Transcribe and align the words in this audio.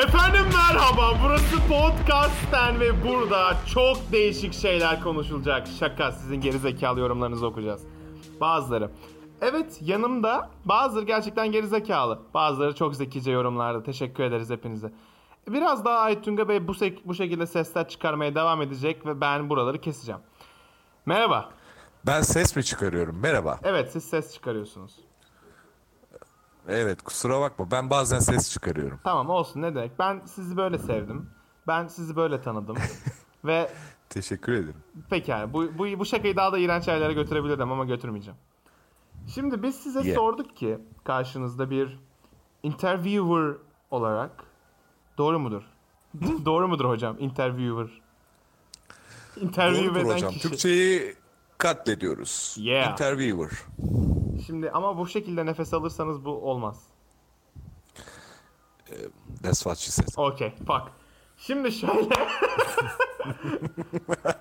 Efendim 0.00 0.44
merhaba, 0.54 1.18
burası 1.24 1.56
Podcast'ten 1.68 2.80
ve 2.80 3.04
burada 3.04 3.56
çok 3.74 4.12
değişik 4.12 4.54
şeyler 4.54 5.02
konuşulacak. 5.02 5.66
Şaka, 5.78 6.12
sizin 6.12 6.40
gerizekalı 6.40 7.00
yorumlarınızı 7.00 7.46
okuyacağız. 7.46 7.82
Bazıları. 8.40 8.90
Evet, 9.40 9.78
yanımda 9.80 10.50
bazıları 10.64 11.04
gerçekten 11.04 11.52
gerizekalı. 11.52 12.18
Bazıları 12.34 12.74
çok 12.74 12.96
zekice 12.96 13.30
yorumlarda. 13.30 13.82
Teşekkür 13.82 14.24
ederiz 14.24 14.50
hepinize. 14.50 14.92
Biraz 15.48 15.84
daha 15.84 15.98
Aytunga 15.98 16.48
Bey 16.48 16.68
bu, 16.68 16.74
sek- 16.74 17.08
bu 17.08 17.14
şekilde 17.14 17.46
sesler 17.46 17.88
çıkarmaya 17.88 18.34
devam 18.34 18.62
edecek 18.62 19.06
ve 19.06 19.20
ben 19.20 19.50
buraları 19.50 19.80
keseceğim. 19.80 20.20
Merhaba. 21.06 21.50
Ben 22.06 22.22
ses 22.22 22.56
mi 22.56 22.64
çıkarıyorum? 22.64 23.20
Merhaba. 23.22 23.58
Evet, 23.62 23.92
siz 23.92 24.04
ses 24.04 24.34
çıkarıyorsunuz. 24.34 24.92
Evet 26.70 27.02
kusura 27.02 27.40
bakma 27.40 27.70
ben 27.70 27.90
bazen 27.90 28.18
ses 28.18 28.50
çıkarıyorum. 28.52 29.00
Tamam 29.04 29.30
olsun 29.30 29.62
ne 29.62 29.74
demek. 29.74 29.98
Ben 29.98 30.20
sizi 30.26 30.56
böyle 30.56 30.78
sevdim. 30.78 31.30
Ben 31.66 31.86
sizi 31.86 32.16
böyle 32.16 32.42
tanıdım. 32.42 32.76
ve 33.44 33.70
Teşekkür 34.08 34.52
ederim. 34.52 34.74
Pekala. 35.10 35.52
Bu, 35.52 35.78
bu, 35.78 35.98
bu 35.98 36.04
şakayı 36.04 36.36
daha 36.36 36.52
da 36.52 36.58
iğrenç 36.58 36.88
yerlere 36.88 37.12
götürebilirdim 37.12 37.72
ama 37.72 37.84
götürmeyeceğim. 37.84 38.38
Şimdi 39.34 39.62
biz 39.62 39.76
size 39.76 40.00
Yeah. 40.02 40.16
sorduk 40.16 40.56
ki 40.56 40.78
karşınızda 41.04 41.70
bir 41.70 41.98
interviewer 42.62 43.56
olarak 43.90 44.30
doğru 45.18 45.38
mudur? 45.38 45.62
doğru 46.44 46.68
mudur 46.68 46.84
hocam? 46.84 47.16
Interviewer. 47.18 48.00
Interview 49.40 49.84
Doğrudur 49.84 50.00
eden 50.06 50.14
hocam. 50.14 50.30
kişi. 50.30 50.42
Türkçeyi 50.48 51.14
katlediyoruz. 51.58 52.56
Yeah. 52.58 52.92
Interviewer. 52.92 53.50
Şimdi 54.46 54.70
ama 54.70 54.98
bu 54.98 55.06
şekilde 55.06 55.46
nefes 55.46 55.74
alırsanız 55.74 56.24
bu 56.24 56.30
olmaz. 56.30 56.86
That's 59.42 59.62
what 59.62 59.78
she 59.78 59.90
said. 59.90 60.08
Okey, 60.16 60.54
fuck. 60.56 60.82
Şimdi 61.36 61.72
şöyle. 61.72 62.10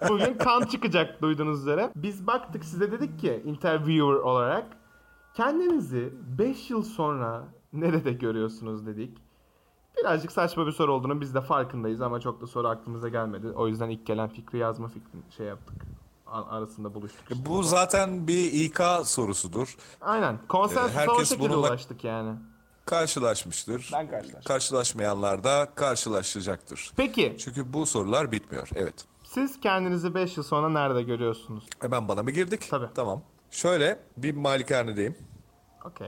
Bugün 0.10 0.38
kan 0.38 0.62
çıkacak 0.62 1.22
duyduğunuz 1.22 1.60
üzere. 1.60 1.92
Biz 1.96 2.28
baktık 2.28 2.66
size 2.66 2.92
dedik 2.92 3.20
ki 3.20 3.44
interviewer 3.46 4.16
olarak 4.16 4.78
kendinizi 5.34 6.14
5 6.40 6.70
yıl 6.70 6.84
sonra 6.84 7.44
nerede 7.74 8.14
görüyorsunuz 8.14 8.86
dedik. 8.86 9.18
Birazcık 9.98 10.32
saçma 10.32 10.68
bir 10.68 10.72
soru 10.72 10.94
olduğunu 10.94 11.22
biz 11.22 11.36
de 11.36 11.42
farkındayız 11.42 12.02
ama 12.02 12.20
çok 12.20 12.42
da 12.42 12.48
soru 12.48 12.68
aklımıza 12.68 13.10
gelmedi. 13.10 13.48
O 13.48 13.68
yüzden 13.68 13.90
ilk 13.90 14.06
gelen 14.06 14.30
fikri 14.30 14.58
yazma 14.58 14.88
fikrini 14.88 15.22
şey 15.38 15.48
yaptık. 15.48 15.89
Arasında 16.32 16.94
buluştuk. 16.94 17.22
Bu 17.46 17.64
zaten 17.64 18.28
bir 18.28 18.54
İK 18.54 18.80
sorusudur. 19.04 19.76
Aynen. 20.02 20.40
Konsensusa 20.48 20.86
o 20.86 20.90
herkes 20.90 21.30
şekilde 21.30 21.50
bununla- 21.50 21.68
ulaştık 21.68 22.04
yani. 22.04 22.36
Karşılaşmıştır. 22.86 23.90
Ben 23.94 24.10
karşılaştım. 24.10 24.42
Karşılaşmayanlar 24.48 25.44
da 25.44 25.70
karşılaşacaktır. 25.76 26.92
Peki 26.96 27.36
Çünkü 27.40 27.74
bu 27.74 27.86
sorular 27.86 28.32
bitmiyor. 28.32 28.70
Evet. 28.76 29.06
siz 29.24 29.60
kendinizi 29.60 30.16
5 30.16 30.38
yıl 30.38 30.44
sonra 30.44 30.70
nerede 30.70 31.04
görüyorsunuz? 31.04 31.64
Hemen 31.80 32.08
bana 32.08 32.24
mı 32.24 32.32
girdik? 32.32 32.68
Tabii. 32.70 32.88
Tamam. 32.96 33.22
Şöyle 33.52 34.00
bir 34.18 34.36
malikanedeyim. 34.36 35.16
Okey. 35.86 36.08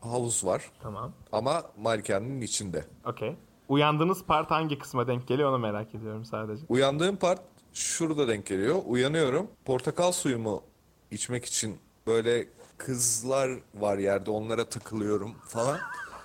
Havuz 0.00 0.44
var 0.44 0.70
Tamam. 0.82 1.12
ama 1.32 1.62
malikanenin 1.78 2.40
içinde. 2.40 2.84
Okey. 3.04 3.36
Uyandığınız 3.68 4.24
part 4.24 4.50
hangi 4.50 4.78
kısma 4.78 5.06
denk 5.06 5.28
geliyor 5.28 5.48
onu 5.50 5.58
merak 5.58 5.94
ediyorum 5.94 6.24
sadece. 6.24 6.64
Uyandığım 6.68 7.16
part 7.16 7.40
şurada 7.74 8.28
denk 8.28 8.46
geliyor. 8.46 8.82
Uyanıyorum. 8.86 9.46
Portakal 9.64 10.12
suyumu 10.12 10.62
içmek 11.10 11.44
için 11.44 11.78
böyle 12.06 12.48
kızlar 12.78 13.50
var 13.74 13.98
yerde 13.98 14.30
onlara 14.30 14.64
takılıyorum 14.64 15.34
falan. 15.48 15.78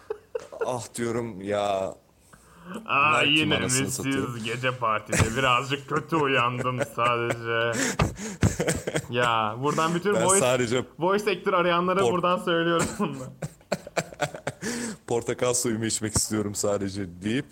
ah 0.65 0.95
diyorum 0.95 1.41
ya 1.41 1.95
Aa 2.85 3.09
Bunlar 3.09 3.23
yine 3.25 3.55
anasını 3.55 3.85
mi 3.85 3.91
satıyor? 3.91 4.35
siz 4.35 4.43
gece 4.43 4.71
partide 4.77 5.37
birazcık 5.37 5.89
kötü 5.89 6.15
uyandım 6.15 6.79
sadece. 6.95 7.80
ya 9.09 9.55
buradan 9.59 9.95
bütün 9.95 10.13
ben 10.13 10.25
voice, 10.25 10.39
sadece 10.39 10.86
voice 10.99 11.31
actor 11.31 11.53
arayanlara 11.53 11.99
Port- 11.99 12.11
buradan 12.11 12.37
söylüyorum 12.37 12.87
bunu. 12.99 13.17
portakal 15.08 15.53
suyumu 15.53 15.86
içmek 15.86 16.15
istiyorum 16.17 16.55
sadece 16.55 17.21
deyip 17.21 17.45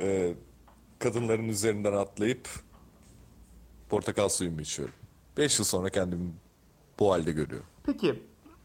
e, 0.00 0.34
kadınların 0.98 1.48
üzerinden 1.48 1.92
atlayıp 1.92 2.48
portakal 3.88 4.28
suyumu 4.28 4.60
içiyorum. 4.60 4.94
5 5.36 5.58
yıl 5.58 5.66
sonra 5.66 5.88
kendimi 5.88 6.32
bu 6.98 7.12
halde 7.12 7.32
görüyorum. 7.32 7.66
Peki 7.84 8.22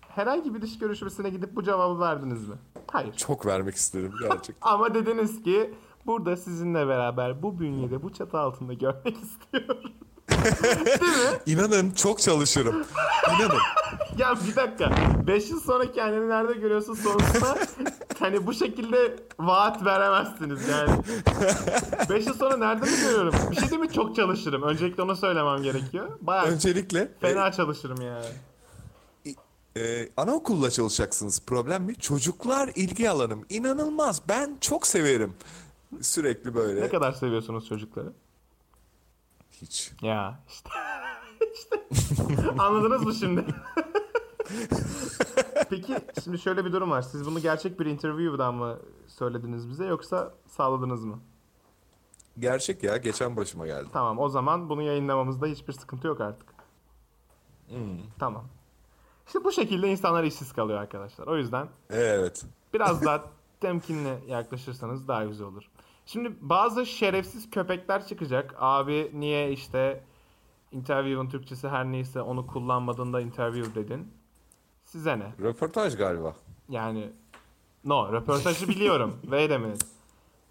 herhangi 0.07 0.55
bir 0.55 0.61
iş 0.61 0.79
görüşmesine 0.79 1.29
gidip 1.29 1.55
bu 1.55 1.63
cevabı 1.63 1.99
verdiniz 1.99 2.47
mi? 2.47 2.55
Hayır. 2.91 3.13
Çok 3.13 3.45
vermek 3.45 3.75
isterim 3.75 4.11
gerçekten. 4.21 4.55
Ama 4.71 4.93
dediniz 4.93 5.43
ki 5.43 5.73
burada 6.05 6.37
sizinle 6.37 6.87
beraber 6.87 7.43
bu 7.43 7.59
bünyede 7.59 8.03
bu 8.03 8.13
çatı 8.13 8.37
altında 8.39 8.73
görmek 8.73 9.17
istiyorum. 9.23 9.91
İnanın 11.45 11.91
çok 11.91 12.19
çalışırım. 12.19 12.83
İnanın. 13.39 13.59
Ya 14.17 14.35
bir 14.47 14.55
dakika. 14.55 14.91
5 15.27 15.49
yıl 15.49 15.59
sonra 15.59 15.91
kendini 15.91 16.29
nerede 16.29 16.53
görüyorsun 16.53 16.93
sorusuna 16.93 17.55
hani 18.19 18.47
bu 18.47 18.53
şekilde 18.53 19.15
vaat 19.39 19.85
veremezsiniz 19.85 20.59
yani. 20.69 20.91
5 22.09 22.25
yıl 22.25 22.33
sonra 22.33 22.57
nerede 22.57 22.85
mi 22.85 22.97
görüyorum? 23.01 23.33
Bir 23.51 23.55
şey 23.55 23.69
değil 23.69 23.81
mi? 23.81 23.91
Çok 23.91 24.15
çalışırım. 24.15 24.63
Öncelikle 24.63 25.03
onu 25.03 25.15
söylemem 25.15 25.63
gerekiyor. 25.63 26.09
Bayağı 26.21 26.45
Öncelikle 26.45 27.11
fena 27.21 27.51
çalışırım 27.51 28.01
yani. 28.01 28.25
Ee, 29.77 30.09
anaokulda 30.17 30.71
çalışacaksınız. 30.71 31.41
Problem 31.45 31.83
mi? 31.83 31.95
Çocuklar 31.95 32.71
ilgi 32.75 33.09
alanım. 33.09 33.45
İnanılmaz. 33.49 34.21
Ben 34.29 34.57
çok 34.61 34.87
severim. 34.87 35.33
Sürekli 36.01 36.55
böyle. 36.55 36.81
Ne 36.81 36.89
kadar 36.89 37.11
seviyorsunuz 37.11 37.67
çocukları? 37.67 38.13
Hiç. 39.63 39.91
Ya 40.01 40.39
işte. 40.49 40.69
işte. 41.53 41.81
Anladınız 42.57 43.03
mı 43.03 43.13
şimdi? 43.13 43.45
Peki 45.69 45.99
şimdi 46.23 46.39
şöyle 46.39 46.65
bir 46.65 46.73
durum 46.73 46.91
var. 46.91 47.01
Siz 47.01 47.25
bunu 47.25 47.39
gerçek 47.39 47.79
bir 47.79 47.85
interview'dan 47.85 48.55
mı 48.55 48.79
söylediniz 49.07 49.69
bize 49.69 49.85
yoksa 49.85 50.33
sağladınız 50.47 51.05
mı? 51.05 51.19
Gerçek 52.39 52.83
ya. 52.83 52.97
Geçen 52.97 53.37
başıma 53.37 53.65
geldi. 53.65 53.89
Tamam 53.93 54.19
o 54.19 54.29
zaman 54.29 54.69
bunu 54.69 54.81
yayınlamamızda 54.81 55.45
hiçbir 55.45 55.73
sıkıntı 55.73 56.07
yok 56.07 56.21
artık. 56.21 56.53
Tamam. 58.19 58.45
İşte 59.27 59.43
bu 59.43 59.51
şekilde 59.51 59.91
insanlar 59.91 60.23
işsiz 60.23 60.53
kalıyor 60.53 60.79
arkadaşlar. 60.79 61.27
O 61.27 61.37
yüzden 61.37 61.67
Evet. 61.89 62.45
biraz 62.73 63.05
daha 63.05 63.23
temkinli 63.61 64.17
yaklaşırsanız 64.27 65.07
daha 65.07 65.25
güzel 65.25 65.47
olur. 65.47 65.69
Şimdi 66.05 66.33
bazı 66.41 66.85
şerefsiz 66.85 67.49
köpekler 67.49 68.07
çıkacak. 68.07 68.55
Abi 68.59 69.11
niye 69.13 69.51
işte 69.51 70.03
interview'un 70.71 71.29
Türkçesi 71.29 71.69
her 71.69 71.85
neyse 71.85 72.21
onu 72.21 72.47
kullanmadığında 72.47 73.21
interview 73.21 73.75
dedin. 73.75 74.13
Size 74.85 75.19
ne? 75.19 75.33
Röportaj 75.41 75.97
galiba. 75.97 76.35
Yani 76.69 77.09
no 77.85 78.13
röportajı 78.13 78.67
biliyorum. 78.67 79.17
Wait 79.21 79.51
a 79.51 79.57
minute. 79.57 79.85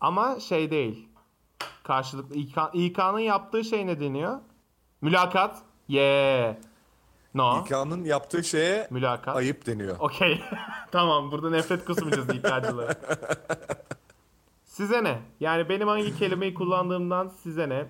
Ama 0.00 0.40
şey 0.40 0.70
değil. 0.70 1.08
Karşılıklı 1.82 2.34
İK, 2.34 2.56
İK'nın 2.72 3.18
yaptığı 3.18 3.64
şey 3.64 3.86
ne 3.86 4.00
deniyor? 4.00 4.38
Mülakat. 5.00 5.58
Yeah. 5.88 6.54
No. 7.34 7.60
İK'nın 7.60 8.04
yaptığı 8.04 8.44
şeye 8.44 8.86
Mülakat. 8.90 9.36
ayıp 9.36 9.66
deniyor. 9.66 9.96
Okey. 9.98 10.42
tamam 10.92 11.32
burada 11.32 11.50
nefret 11.50 11.84
kusmayacağız 11.84 12.28
İK'cılara. 12.28 12.94
size 14.72 15.04
ne? 15.04 15.22
Yani 15.40 15.68
benim 15.68 15.88
hangi 15.88 16.16
kelimeyi 16.16 16.54
kullandığımdan 16.54 17.28
size 17.28 17.68
ne? 17.68 17.88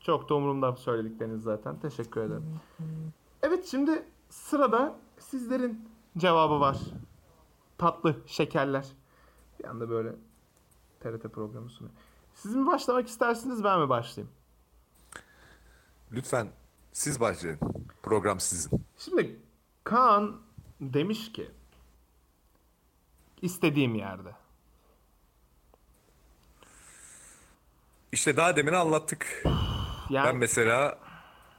Çok 0.00 0.28
da 0.28 0.34
umurumda 0.34 0.76
söyledikleriniz 0.76 1.42
zaten. 1.42 1.80
Teşekkür 1.80 2.20
ederim. 2.20 2.60
Evet 3.42 3.66
şimdi 3.66 4.02
sırada 4.30 4.98
sizlerin 5.18 5.88
cevabı 6.18 6.60
var. 6.60 6.78
Tatlı 7.78 8.16
şekerler. 8.26 8.86
Bir 9.58 9.64
anda 9.64 9.90
böyle 9.90 10.14
TRT 11.00 11.22
programı 11.22 11.70
sunuyor. 11.70 11.94
Siz 12.34 12.54
mi 12.54 12.66
başlamak 12.66 13.08
istersiniz 13.08 13.64
ben 13.64 13.80
mi 13.80 13.88
başlayayım? 13.88 14.34
Lütfen 16.12 16.48
siz 16.92 17.20
başlayın. 17.20 17.58
Program 18.02 18.40
sizin. 18.40 18.80
Şimdi 18.98 19.40
Kaan 19.84 20.40
demiş 20.80 21.32
ki 21.32 21.50
istediğim 23.42 23.94
yerde. 23.94 24.39
İşte 28.12 28.36
daha 28.36 28.56
demin 28.56 28.72
anlattık. 28.72 29.42
Yani 30.10 30.26
Ben 30.26 30.36
mesela 30.36 30.98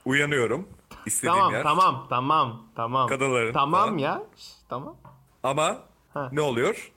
uyanıyorum. 0.06 0.68
istediğim 1.06 1.36
tamam 1.36 1.54
yer. 1.54 1.64
tamam 1.64 2.08
tamam 2.10 2.66
tamam. 2.76 3.08
Kadınların 3.10 3.54
Tamam 3.54 3.86
falan. 3.86 3.98
ya. 3.98 4.24
Tamam. 4.70 4.98
Ama 5.44 5.84
Ha. 6.14 6.30
ne 6.32 6.42
oluyor? 6.42 6.92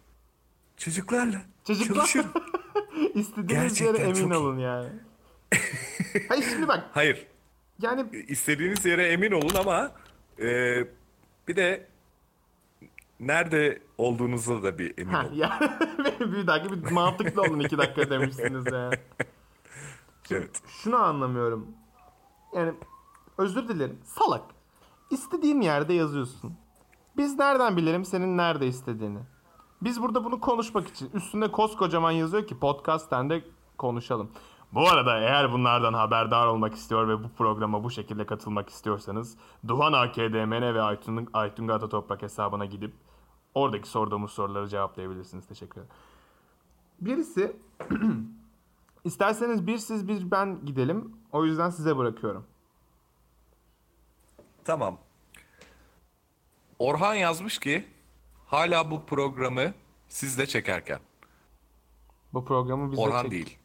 Çocuklarla. 0.77 1.43
Çocuklar-. 1.67 2.25
İstediğiniz 3.15 3.49
Gerçekten 3.49 3.95
yere 3.95 4.03
emin 4.03 4.15
çok 4.15 4.31
iyi. 4.33 4.37
olun 4.37 4.59
yani. 4.59 4.89
Hayır 6.29 6.43
şimdi 6.51 6.69
bak 6.69 6.85
Hayır. 6.93 7.27
yani 7.83 8.07
istediğiniz 8.29 8.85
yere 8.87 9.07
emin 9.09 9.33
olun 9.33 9.55
ama 9.61 9.93
e, 10.39 10.47
bir 11.49 11.57
de 11.57 11.87
nerede 13.21 13.83
olduğunuzda 13.99 14.63
da 14.63 14.79
bir 14.79 14.99
emin 14.99 15.13
Ha, 15.13 15.27
olun. 15.27 15.35
ya, 15.35 15.79
bir 16.21 16.47
dakika 16.47 16.73
bir 16.85 16.91
mantıklı 16.91 17.43
olun 17.43 17.61
iki 17.61 17.79
dakika 17.79 18.11
demişsiniz 18.11 18.73
ya. 18.73 18.91
Evet. 20.31 20.63
Şunu 20.67 20.97
anlamıyorum. 20.97 21.67
Yani 22.55 22.75
özür 23.39 23.69
dilerim. 23.69 24.01
Salak. 24.05 24.43
İstediğin 25.11 25.61
yerde 25.61 25.93
yazıyorsun. 25.95 26.57
Biz 27.17 27.39
nereden 27.39 27.77
bilelim 27.77 28.05
senin 28.05 28.37
nerede 28.37 28.67
istediğini? 28.67 29.19
Biz 29.83 30.03
burada 30.03 30.25
bunu 30.25 30.41
konuşmak 30.41 30.89
için 30.89 31.11
üstünde 31.15 31.53
koskocaman 31.53 32.11
yazıyor 32.11 32.47
ki 32.47 32.59
podcast'ten 32.59 33.31
de 33.31 33.45
konuşalım. 33.79 34.31
Bu 34.73 34.89
arada 34.89 35.19
eğer 35.21 35.53
bunlardan 35.53 35.93
haberdar 35.95 36.47
olmak 36.47 36.75
istiyor 36.75 37.09
ve 37.09 37.25
bu 37.25 37.29
programa 37.29 37.85
bu 37.85 37.91
şekilde 37.91 38.27
katılmak 38.27 38.69
istiyorsanız 38.69 39.37
Duhan 39.69 39.93
AKDMN 39.93 40.75
ve 40.75 40.83
Aytun, 40.83 41.29
Aytun 41.33 41.67
Gata 41.67 41.89
Toprak 41.89 42.23
hesabına 42.23 42.65
gidip 42.65 42.95
oradaki 43.55 43.89
sorduğumuz 43.89 44.33
soruları 44.33 44.69
cevaplayabilirsiniz. 44.69 45.47
Teşekkür 45.47 45.81
ederim. 45.81 45.95
Birisi 47.01 47.57
isterseniz 49.05 49.67
bir 49.67 49.79
siz 49.79 50.09
bir 50.09 50.31
ben 50.31 50.65
gidelim. 50.67 51.13
O 51.33 51.45
yüzden 51.45 51.71
size 51.71 51.97
bırakıyorum. 51.97 52.47
Tamam. 54.65 54.99
Orhan 56.79 57.15
yazmış 57.15 57.59
ki 57.59 57.85
hala 58.47 58.91
bu 58.91 59.07
programı 59.07 59.75
sizle 60.09 60.47
çekerken. 60.47 60.99
Bu 62.35 62.45
programı 62.45 62.93
bize 62.93 63.01
Orhan 63.03 63.23
çek- 63.23 63.31
değil. 63.31 63.59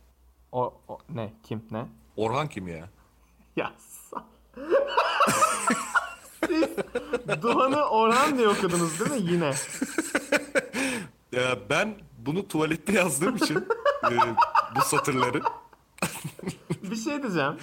O, 0.51 0.73
o- 0.87 0.99
ne? 1.09 1.33
Kim? 1.43 1.63
Ne? 1.71 1.85
Orhan 2.17 2.47
kim 2.49 2.67
ya? 2.67 2.89
Ya 3.55 3.73
Siz 3.77 4.11
Duhan'ı 7.41 7.83
Orhan 7.83 8.37
diye 8.37 8.47
okudunuz 8.47 8.99
değil 8.99 9.11
mi 9.23 9.31
yine? 9.31 9.53
Ya 11.31 11.57
ben 11.69 11.95
bunu 12.17 12.47
tuvalette 12.47 12.93
yazdığım 12.93 13.35
için 13.35 13.67
e, 14.03 14.13
bu 14.75 14.81
satırları 14.81 15.41
Bir 16.83 16.95
şey 16.95 17.21
diyeceğim. 17.23 17.53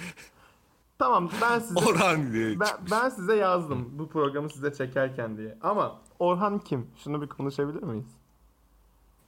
Tamam 0.99 1.29
ben 1.41 1.59
size 1.59 1.79
Orhan 1.89 2.33
diye 2.33 2.59
ben, 2.59 2.69
ben 2.91 3.09
size 3.09 3.35
yazdım 3.35 3.89
bu 3.91 4.09
programı 4.09 4.49
size 4.49 4.73
çekerken 4.73 5.37
diye. 5.37 5.57
Ama 5.61 5.99
Orhan 6.19 6.59
kim? 6.59 6.87
Şunu 7.03 7.21
bir 7.21 7.27
konuşabilir 7.27 7.83
miyiz? 7.83 8.07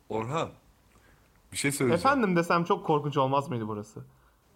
Orhan. 0.10 0.50
Bir 1.52 1.58
şey 1.58 1.72
söyleyeceğim. 1.72 2.00
Efendim 2.08 2.36
desem 2.36 2.64
çok 2.64 2.86
korkunç 2.86 3.18
olmaz 3.18 3.50
mıydı 3.50 3.68
burası? 3.68 4.00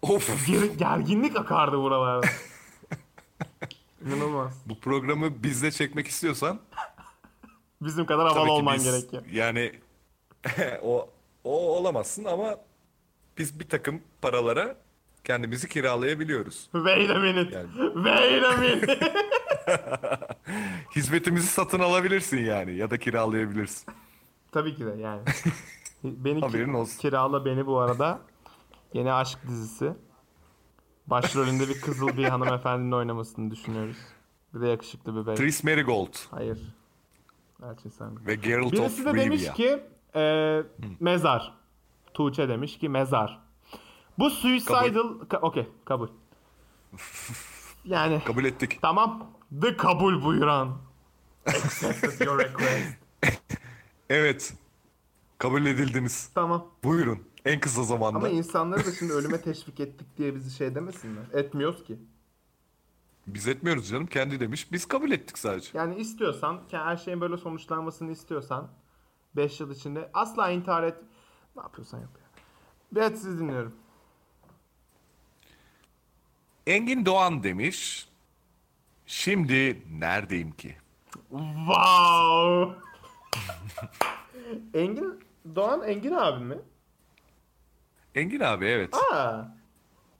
Of. 0.02 0.28
Ger- 0.48 0.76
gerginlik 0.76 1.36
akardı 1.40 1.78
buralarda. 1.78 2.26
İnanılmaz. 4.06 4.52
Bu 4.66 4.80
programı 4.80 5.42
bizle 5.42 5.70
çekmek 5.70 6.08
istiyorsan 6.08 6.60
Bizim 7.80 8.06
kadar 8.06 8.28
havalı 8.28 8.50
olman 8.52 8.74
biz- 8.76 8.84
gerekiyor. 8.84 9.22
Yani 9.32 9.72
o 10.82 11.08
o 11.44 11.76
olamazsın 11.78 12.24
ama 12.24 12.56
biz 13.38 13.60
bir 13.60 13.68
takım 13.68 14.02
paralara 14.22 14.76
kendimizi 15.24 15.68
kiralayabiliyoruz. 15.68 16.68
Wait 16.72 17.10
a 17.10 17.18
minute. 17.18 17.56
Yani- 17.56 17.94
Wait 17.94 18.44
a 18.44 18.56
minute. 18.56 19.12
Hizmetimizi 20.96 21.46
satın 21.46 21.80
alabilirsin 21.80 22.38
yani 22.44 22.74
ya 22.76 22.90
da 22.90 22.98
kiralayabilirsin. 22.98 23.94
Tabii 24.52 24.74
ki 24.74 24.86
de 24.86 24.90
yani. 25.00 25.22
Beni 26.04 26.40
ki- 26.40 26.46
Haberin 26.46 26.74
olsun. 26.74 26.98
kirala 26.98 27.44
beni 27.44 27.66
bu 27.66 27.78
arada. 27.78 28.18
Yeni 28.92 29.12
aşk 29.12 29.38
dizisi. 29.48 29.92
Başrolünde 31.06 31.68
bir 31.68 31.80
kızıl 31.80 32.08
bir 32.16 32.24
hanımefendinin 32.24 32.92
oynamasını 32.92 33.50
düşünüyoruz. 33.50 33.96
Bir 34.54 34.60
de 34.60 34.68
yakışıklı 34.68 35.16
bir 35.16 35.26
bey. 35.26 35.34
Tris 35.34 35.64
Merigold 35.64 36.14
Hayır. 36.30 36.58
Elçin 37.70 37.90
sen. 37.90 38.26
ve 38.26 38.34
Geralt 38.34 38.72
Birisi 38.72 39.02
of 39.02 39.14
de 39.14 39.18
demiş 39.20 39.42
Rivia. 39.42 39.54
ki 39.54 39.82
e, 40.14 40.62
mezar. 41.00 41.54
Tuğçe 42.14 42.48
demiş 42.48 42.78
ki 42.78 42.88
mezar. 42.88 43.40
Bu 44.18 44.30
suicidal... 44.30 44.84
Ka- 45.28 45.40
Okey 45.40 45.68
kabul. 45.84 46.08
Yani 47.84 48.22
Kabul 48.26 48.44
ettik. 48.44 48.78
tamam. 48.82 49.30
The 49.62 49.76
kabul 49.76 50.22
buyuran. 50.24 50.76
Accepted 51.46 52.26
your 52.26 52.38
request. 52.38 52.94
Evet. 54.10 54.54
Kabul 55.38 55.66
edildiniz. 55.66 56.30
Tamam. 56.34 56.66
Buyurun. 56.84 57.18
En 57.44 57.60
kısa 57.60 57.82
zamanda. 57.82 58.18
Ama 58.18 58.28
insanları 58.28 58.86
da 58.86 58.92
şimdi 58.92 59.12
ölüme 59.12 59.40
teşvik 59.40 59.80
ettik 59.80 60.06
diye 60.18 60.34
bizi 60.34 60.50
şey 60.56 60.74
demesinler. 60.74 61.22
Etmiyoruz 61.32 61.84
ki. 61.84 61.98
Biz 63.26 63.48
etmiyoruz 63.48 63.88
canım. 63.88 64.06
Kendi 64.06 64.40
demiş. 64.40 64.72
Biz 64.72 64.86
kabul 64.88 65.10
ettik 65.10 65.38
sadece. 65.38 65.78
Yani 65.78 65.96
istiyorsan, 65.96 66.68
ki 66.68 66.76
her 66.78 66.96
şeyin 66.96 67.20
böyle 67.20 67.36
sonuçlanmasını 67.36 68.12
istiyorsan 68.12 68.68
5 69.36 69.60
yıl 69.60 69.70
içinde 69.70 70.10
asla 70.14 70.50
intihar 70.50 70.82
et. 70.82 70.96
Ne 71.56 71.62
yapıyorsan 71.62 72.00
yap 72.00 72.10
ya. 72.14 72.42
Evet 73.02 73.18
sizi 73.18 73.38
dinliyorum. 73.38 73.74
Engin 76.66 77.06
Doğan 77.06 77.42
demiş. 77.42 78.08
Şimdi 79.06 79.82
neredeyim 80.00 80.52
ki? 80.52 80.76
Wow. 81.30 82.74
Engin 84.74 85.24
Doğan 85.54 85.82
Engin 85.88 86.12
abi 86.12 86.44
mi? 86.44 86.58
Engin 88.14 88.40
abi 88.40 88.66
evet. 88.66 88.94
Aa. 88.94 89.42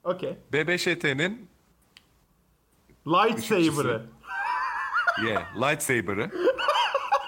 Okey. 0.05 0.39
BBŞT'nin 0.53 1.49
Lightsaber'ı. 3.07 4.07
yeah, 5.27 5.57
lightsaber'ı. 5.57 6.31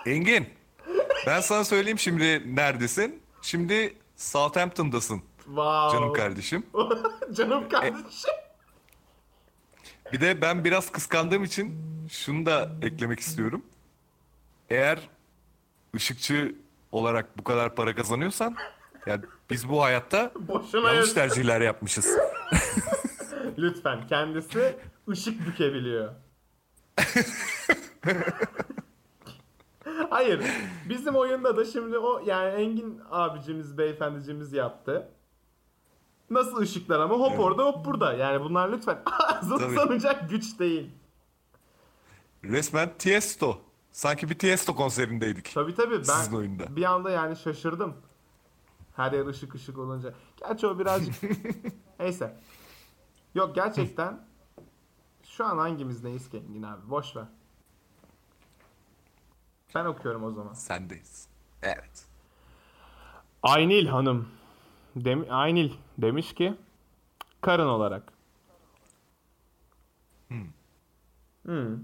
Engin. 0.07 0.49
Ben 1.27 1.41
sana 1.41 1.65
söyleyeyim 1.65 1.99
şimdi 1.99 2.57
neredesin? 2.57 3.23
Şimdi 3.47 3.95
Southampton'dasın 4.17 5.23
Wow. 5.45 5.99
canım 5.99 6.13
kardeşim. 6.13 6.67
Canım 7.33 7.69
kardeşim. 7.69 8.31
Bir 10.13 10.21
de 10.21 10.41
ben 10.41 10.65
biraz 10.65 10.93
kıskandığım 10.93 11.45
için 11.45 11.75
şunu 12.11 12.47
da 12.47 12.71
eklemek 12.83 13.21
istiyorum. 13.21 13.63
Eğer 14.71 15.09
ışıkçı 15.95 16.55
olarak 16.93 17.39
bu 17.39 17.45
kadar 17.45 17.75
para 17.75 17.95
kazanıyorsan 17.95 18.57
yani 19.07 19.25
biz 19.51 19.69
bu 19.69 19.83
hayatta 19.83 20.33
Boşuna 20.49 20.93
yanlış 20.93 21.13
tercihler 21.13 21.61
yapmışız. 21.61 22.09
Lütfen 23.59 24.07
kendisi 24.07 24.77
ışık 25.09 25.47
bükebiliyor. 25.47 26.13
Hayır. 30.11 30.45
Bizim 30.89 31.17
oyunda 31.17 31.57
da 31.57 31.65
şimdi 31.65 31.99
o 31.99 32.23
yani 32.27 32.49
Engin 32.49 33.01
abicimiz, 33.11 33.79
beyefendicimiz 33.79 34.53
yaptı. 34.53 35.09
Nasıl 36.31 36.57
ışıklar 36.61 37.01
ama 37.01 37.15
hop 37.15 37.39
orada 37.41 37.65
hop 37.65 37.85
burada. 37.85 38.13
Yani 38.13 38.45
bunlar 38.45 38.73
lütfen 38.73 38.99
Tabii. 39.59 39.75
sanacak 39.75 40.31
güç 40.31 40.59
değil. 40.59 40.91
Resmen 42.45 42.91
Tiesto. 42.99 43.59
Sanki 43.93 44.31
bir 44.31 44.39
Tiesto 44.39 44.75
konserindeydik. 44.75 45.51
Tabii 45.55 45.75
tabii 45.75 45.95
ben 45.99 46.03
Sizin 46.03 46.37
oyunda. 46.37 46.77
bir 46.77 46.85
anda 46.85 47.11
yani 47.11 47.37
şaşırdım. 47.37 47.95
Her 48.97 49.13
yer 49.13 49.27
ışık 49.27 49.55
ışık 49.55 49.79
olunca. 49.79 50.15
Gerçi 50.37 50.67
o 50.67 50.79
birazcık... 50.79 51.15
Neyse. 52.01 52.37
Yok 53.35 53.55
gerçekten 53.55 54.27
şu 55.25 55.45
an 55.45 55.59
hangimiz 55.59 56.05
neyiz 56.05 56.31
ki 56.31 56.37
Engin 56.49 56.63
abi? 56.63 56.91
Boş 56.91 57.17
ver. 57.17 57.25
Ben 59.77 59.85
okuyorum 59.85 60.25
o 60.25 60.33
zaman. 60.33 60.55
Sendeyiz. 60.55 61.29
Evet. 61.63 62.07
Aynil 63.43 63.87
Hanım. 63.87 64.29
Dem 64.97 65.27
Aynil 65.31 65.73
demiş 65.99 66.35
ki 66.35 66.55
karın 67.41 67.67
olarak. 67.67 68.13
Hmm. 71.43 71.79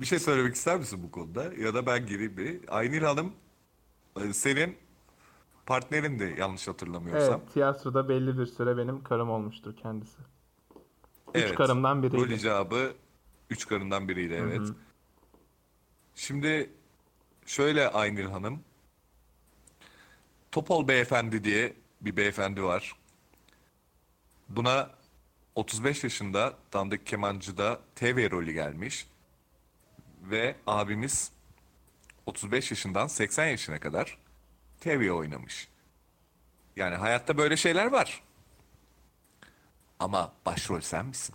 Bir 0.00 0.06
şey 0.06 0.18
söylemek 0.18 0.54
ister 0.54 0.78
misin 0.78 1.00
bu 1.02 1.10
konuda? 1.10 1.44
Ya 1.44 1.74
da 1.74 1.86
ben 1.86 2.06
gireyim 2.06 2.36
bir. 2.36 2.60
Aynil 2.68 3.02
Hanım 3.02 3.32
e, 4.20 4.32
senin 4.32 4.76
partnerin 5.66 6.18
de 6.18 6.24
yanlış 6.24 6.68
hatırlamıyorsam. 6.68 7.40
Evet, 7.40 7.52
tiyatroda 7.52 8.08
belli 8.08 8.38
bir 8.38 8.46
süre 8.46 8.76
benim 8.76 9.02
karım 9.02 9.30
olmuştur 9.30 9.76
kendisi. 9.76 10.18
Üç 11.34 11.42
Evet. 11.42 11.54
karımdan 11.54 12.02
biriydi. 12.02 12.16
Rol 12.16 12.30
icabı 12.30 12.92
üç 13.50 13.68
karından 13.68 14.08
biriydi 14.08 14.34
evet. 14.34 14.68
Şimdi 16.16 16.70
şöyle 17.46 17.88
Aynil 17.88 18.26
Hanım. 18.26 18.64
Topol 20.52 20.88
Beyefendi 20.88 21.44
diye 21.44 21.72
bir 22.00 22.16
beyefendi 22.16 22.62
var. 22.62 22.96
Buna 24.48 24.90
35 25.54 26.04
yaşında 26.04 26.54
dandik 26.72 27.06
kemancıda 27.06 27.80
TV 27.94 28.30
rolü 28.30 28.52
gelmiş. 28.52 29.06
Ve 30.22 30.56
abimiz 30.66 31.32
35 32.26 32.70
yaşından 32.70 33.06
80 33.06 33.46
yaşına 33.46 33.80
kadar 33.80 34.18
TV 34.80 35.10
oynamış. 35.10 35.68
Yani 36.76 36.94
hayatta 36.94 37.38
böyle 37.38 37.56
şeyler 37.56 37.86
var. 37.86 38.22
Ama 39.98 40.32
başrol 40.46 40.80
sen 40.80 41.06
misin? 41.06 41.34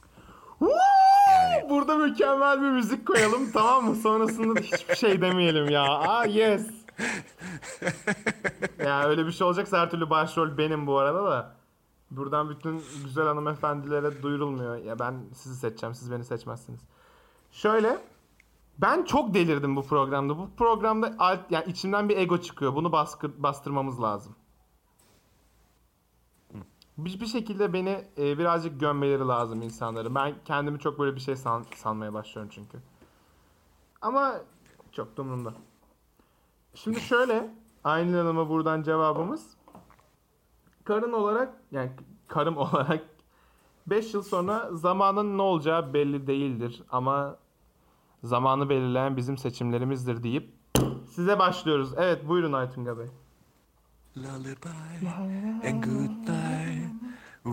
Burada 1.69 1.95
mükemmel 1.97 2.61
bir 2.61 2.69
müzik 2.69 3.07
koyalım 3.07 3.51
tamam 3.51 3.85
mı? 3.85 3.95
Sonrasında 3.95 4.55
da 4.55 4.59
hiçbir 4.59 4.95
şey 4.95 5.21
demeyelim 5.21 5.69
ya. 5.69 5.83
Aa 5.83 6.25
yes. 6.25 6.67
ya 8.85 9.03
öyle 9.07 9.25
bir 9.25 9.31
şey 9.31 9.47
olacaksa 9.47 9.79
her 9.79 9.89
türlü 9.89 10.09
başrol 10.09 10.57
benim 10.57 10.87
bu 10.87 10.97
arada 10.97 11.25
da. 11.25 11.55
Buradan 12.11 12.49
bütün 12.49 12.83
güzel 13.03 13.25
hanımefendilere 13.25 14.23
duyurulmuyor. 14.23 14.75
Ya 14.75 14.99
ben 14.99 15.15
sizi 15.33 15.55
seçeceğim, 15.55 15.95
siz 15.95 16.11
beni 16.11 16.23
seçmezsiniz. 16.23 16.81
Şöyle, 17.51 18.01
ben 18.77 19.03
çok 19.03 19.33
delirdim 19.33 19.75
bu 19.75 19.87
programda. 19.87 20.37
Bu 20.37 20.49
programda 20.57 21.15
alt, 21.19 21.39
yani 21.49 21.65
içimden 21.67 22.09
bir 22.09 22.17
ego 22.17 22.37
çıkıyor. 22.37 22.75
Bunu 22.75 22.91
baskı, 22.91 23.43
bastırmamız 23.43 24.01
lazım. 24.01 24.35
Bir, 27.05 27.19
bir 27.19 27.25
şekilde 27.25 27.73
beni 27.73 28.05
e, 28.17 28.37
birazcık 28.37 28.79
gömmeleri 28.79 29.27
lazım 29.27 29.61
insanları. 29.61 30.15
Ben 30.15 30.35
kendimi 30.45 30.79
çok 30.79 30.99
böyle 30.99 31.15
bir 31.15 31.21
şey 31.21 31.35
san, 31.35 31.65
sanmaya 31.75 32.13
başlıyorum 32.13 32.51
çünkü. 32.55 32.77
Ama 34.01 34.41
çok 34.91 35.17
da 35.17 35.21
umurumda. 35.21 35.53
Şimdi 36.73 36.99
şöyle, 36.99 37.55
Aylin 37.83 38.13
Hanım'a 38.13 38.49
buradan 38.49 38.83
cevabımız. 38.83 39.57
Karın 40.83 41.11
olarak, 41.11 41.53
yani 41.71 41.91
karım 42.27 42.57
olarak 42.57 43.03
5 43.87 44.13
yıl 44.13 44.23
sonra 44.23 44.69
zamanın 44.71 45.37
ne 45.37 45.41
olacağı 45.41 45.93
belli 45.93 46.27
değildir. 46.27 46.83
Ama 46.91 47.37
zamanı 48.23 48.69
belirleyen 48.69 49.17
bizim 49.17 49.37
seçimlerimizdir 49.37 50.23
deyip 50.23 50.53
size 51.05 51.39
başlıyoruz. 51.39 51.93
Evet 51.97 52.27
buyurun 52.27 52.53
Aytunga 52.53 52.97
Bey. 52.97 53.07
Lullaby 54.17 55.07
and 55.67 55.83
good 55.83 56.29
night 56.29 56.40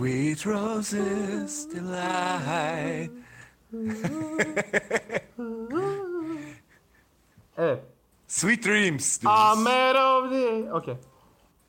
with 0.04 0.46
roses 0.46 1.68
delight. 1.74 3.10
Evet. 7.58 7.84
Sweet 8.26 8.64
dreams 8.64 9.20
diyoruz. 9.22 9.40
Ahmet 9.40 9.96
of 9.96 10.72
Okey. 10.72 10.96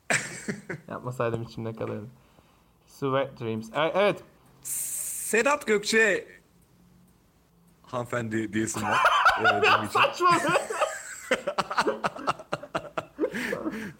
Yapmasaydım 0.88 1.42
içimde 1.42 1.72
kalırdı. 1.72 2.06
Sweet 2.86 3.40
Dreams. 3.40 3.68
E- 3.72 3.92
Evet. 3.94 4.22
Sedat 4.62 5.66
Gökçe 5.66 6.28
hanımefendi 7.82 8.52
diyesin 8.52 8.82
var. 8.82 8.98
Ee. 9.44 9.88
Saçma. 9.92 10.38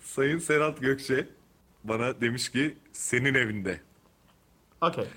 Sayın 0.00 0.38
Sedat 0.38 0.80
Gökçe 0.80 1.28
bana 1.84 2.20
demiş 2.20 2.48
ki 2.48 2.78
senin 2.92 3.34
evinde. 3.34 3.80
Okey. 4.80 5.08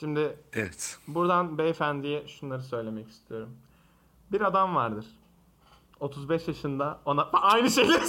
Şimdi 0.00 0.36
Evet. 0.52 0.98
buradan 1.08 1.58
beyefendiye 1.58 2.28
şunları 2.28 2.62
söylemek 2.62 3.08
istiyorum. 3.08 3.56
Bir 4.32 4.40
adam 4.40 4.74
vardır. 4.74 5.06
35 6.00 6.48
yaşında 6.48 7.00
ona 7.04 7.22
aynı 7.32 7.70
şeyleri 7.70 8.04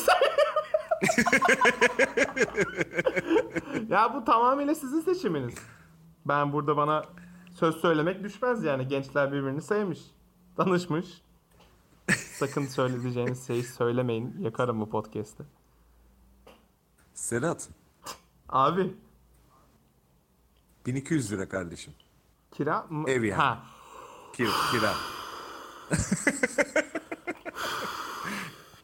ya 3.89 4.13
bu 4.13 4.25
tamamıyla 4.25 4.75
sizin 4.75 5.01
seçiminiz. 5.01 5.55
Ben 6.25 6.53
burada 6.53 6.77
bana 6.77 7.03
söz 7.53 7.75
söylemek 7.75 8.23
düşmez 8.23 8.63
yani. 8.63 8.87
Gençler 8.87 9.31
birbirini 9.31 9.61
sevmiş. 9.61 9.99
Danışmış. 10.57 11.21
Sakın 12.15 12.65
söyleyeceğiniz 12.65 13.47
şeyi 13.47 13.63
söylemeyin. 13.63 14.35
Yakarım 14.39 14.81
bu 14.81 14.89
podcast'ı. 14.89 15.45
Sedat 17.13 17.69
Abi 18.49 18.93
1200 20.85 21.31
lira 21.31 21.49
kardeşim. 21.49 21.93
kira 22.51 22.85
mı? 22.89 23.09
Ev 23.09 23.23
yani. 23.23 23.41
Ha. 23.41 23.59
Kira. 24.33 24.49
kira. 24.71 24.93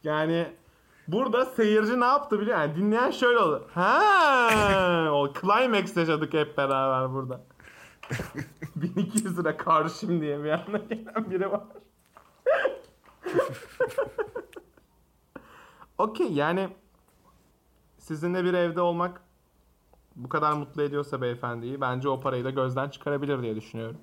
Yani 0.03 0.53
burada 1.08 1.46
seyirci 1.46 2.00
ne 2.00 2.05
yaptı 2.05 2.39
biliyor 2.39 2.58
musun? 2.58 2.70
Yani 2.70 2.81
dinleyen 2.81 3.12
şöyle 3.12 3.39
oldu. 3.39 3.67
Ha, 3.74 5.10
o 5.12 5.34
climax 5.34 5.98
yaşadık 5.98 6.34
hep 6.34 6.58
beraber 6.58 7.13
burada. 7.13 7.41
1200 8.75 9.39
lira 9.39 9.58
karşım 9.58 10.22
diye 10.22 10.43
bir 10.43 10.50
anda 10.50 10.77
gelen 10.77 11.31
biri 11.31 11.51
var. 11.51 11.63
Okey 15.98 16.34
yani 16.34 16.70
sizinle 17.98 18.43
bir 18.43 18.53
evde 18.53 18.81
olmak 18.81 19.22
bu 20.24 20.30
kadar 20.30 20.54
mutlu 20.54 20.82
ediyorsa 20.82 21.22
beyefendiyi 21.22 21.82
bence 21.82 22.10
o 22.10 22.20
parayı 22.22 22.44
da 22.44 22.50
gözden 22.50 22.90
çıkarabilir 22.90 23.42
diye 23.42 23.56
düşünüyorum. 23.56 23.98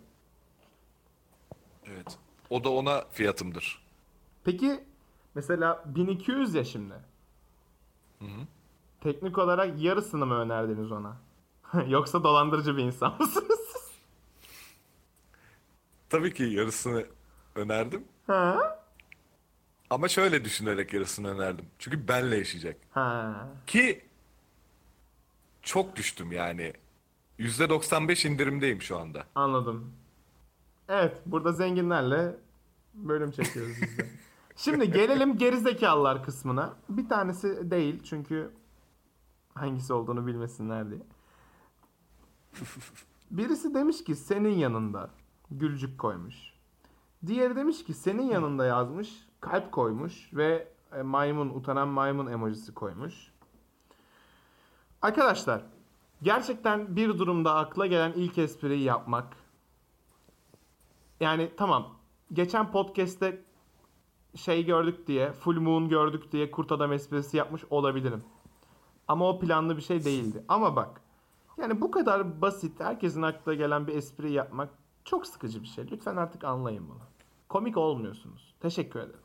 Evet. 1.87 2.19
O 2.51 2.65
da 2.65 2.71
ona 2.71 3.05
fiyatımdır. 3.11 3.83
Peki 4.45 4.85
mesela 5.35 5.85
1200 5.87 6.55
ya 6.55 6.65
şimdi. 6.65 6.95
Teknik 9.01 9.39
olarak 9.39 9.81
yarısını 9.83 10.27
mı 10.27 10.35
önerdiniz 10.35 10.93
ona? 10.93 11.17
Yoksa 11.89 12.25
dolandırıcı 12.25 12.77
bir 12.77 12.83
insan 12.83 13.15
mısınız? 13.21 13.61
Tabii 16.11 16.35
ki 16.35 16.43
yarısını 16.43 17.07
önerdim. 17.55 18.05
ha? 18.27 18.79
Ama 19.91 20.09
şöyle 20.09 20.45
düşünerek 20.45 20.93
yarısını 20.93 21.29
önerdim. 21.29 21.67
Çünkü 21.79 22.09
benle 22.09 22.37
yaşayacak. 22.37 22.77
Ha. 22.91 23.49
Ki 23.67 24.08
çok 25.69 25.97
düştüm 25.97 26.33
yani. 26.33 26.73
%95 27.39 28.29
indirimdeyim 28.29 28.83
şu 28.83 28.99
anda. 28.99 29.25
Anladım. 29.35 29.93
Evet, 30.89 31.23
burada 31.27 31.53
zenginlerle 31.53 32.37
bölüm 32.95 33.31
çekiyoruz 33.31 33.73
biz 33.83 33.99
de. 33.99 34.09
Şimdi 34.57 34.93
gelelim 34.93 35.39
gerizekalılar 35.39 36.25
kısmına. 36.25 36.75
Bir 36.89 37.09
tanesi 37.09 37.71
değil 37.71 38.03
çünkü 38.03 38.51
hangisi 39.55 39.93
olduğunu 39.93 40.27
bilmesinler 40.27 40.91
diye. 40.91 41.01
Birisi 43.31 43.75
demiş 43.75 44.05
ki 44.05 44.17
senin 44.17 44.57
yanında 44.59 45.11
gülcük 45.51 45.99
koymuş. 45.99 46.37
Diğeri 47.27 47.57
demiş 47.57 47.85
ki 47.85 47.95
senin 47.95 48.23
yanında 48.23 48.65
yazmış 48.65 49.27
kalp 49.41 49.73
koymuş 49.73 50.31
ve 50.35 50.69
e, 50.93 51.03
maymun 51.03 51.49
utanan 51.49 51.89
maymun 51.89 52.27
emojisi 52.27 52.75
koymuş. 52.75 53.33
Arkadaşlar 55.03 55.63
gerçekten 56.23 56.97
bir 56.97 57.19
durumda 57.19 57.55
akla 57.55 57.87
gelen 57.87 58.13
ilk 58.13 58.39
espriyi 58.39 58.83
yapmak 58.83 59.37
yani 61.21 61.51
tamam. 61.57 61.99
Geçen 62.33 62.73
podcast'te 62.73 63.45
şey 64.35 64.65
gördük 64.65 65.07
diye, 65.07 65.33
full 65.33 65.61
moon 65.61 65.89
gördük 65.89 66.33
diye 66.33 66.51
kurt 66.51 66.73
adam 66.73 66.93
esprisi 66.93 67.37
yapmış 67.37 67.65
olabilirim. 67.71 68.25
Ama 69.09 69.29
o 69.29 69.41
planlı 69.41 69.77
bir 69.77 69.83
şey 69.83 70.05
değildi. 70.05 70.45
Ama 70.49 70.77
bak. 70.77 71.01
Yani 71.59 71.81
bu 71.81 71.91
kadar 71.91 72.41
basit, 72.41 72.81
herkesin 72.81 73.23
aklına 73.23 73.55
gelen 73.55 73.87
bir 73.87 73.95
espri 73.95 74.33
yapmak 74.33 74.69
çok 75.05 75.27
sıkıcı 75.27 75.63
bir 75.63 75.67
şey. 75.67 75.91
Lütfen 75.91 76.17
artık 76.17 76.45
anlayın 76.45 76.89
bunu. 76.89 77.03
Komik 77.49 77.77
olmuyorsunuz. 77.77 78.55
Teşekkür 78.61 79.01
ederim. 79.01 79.21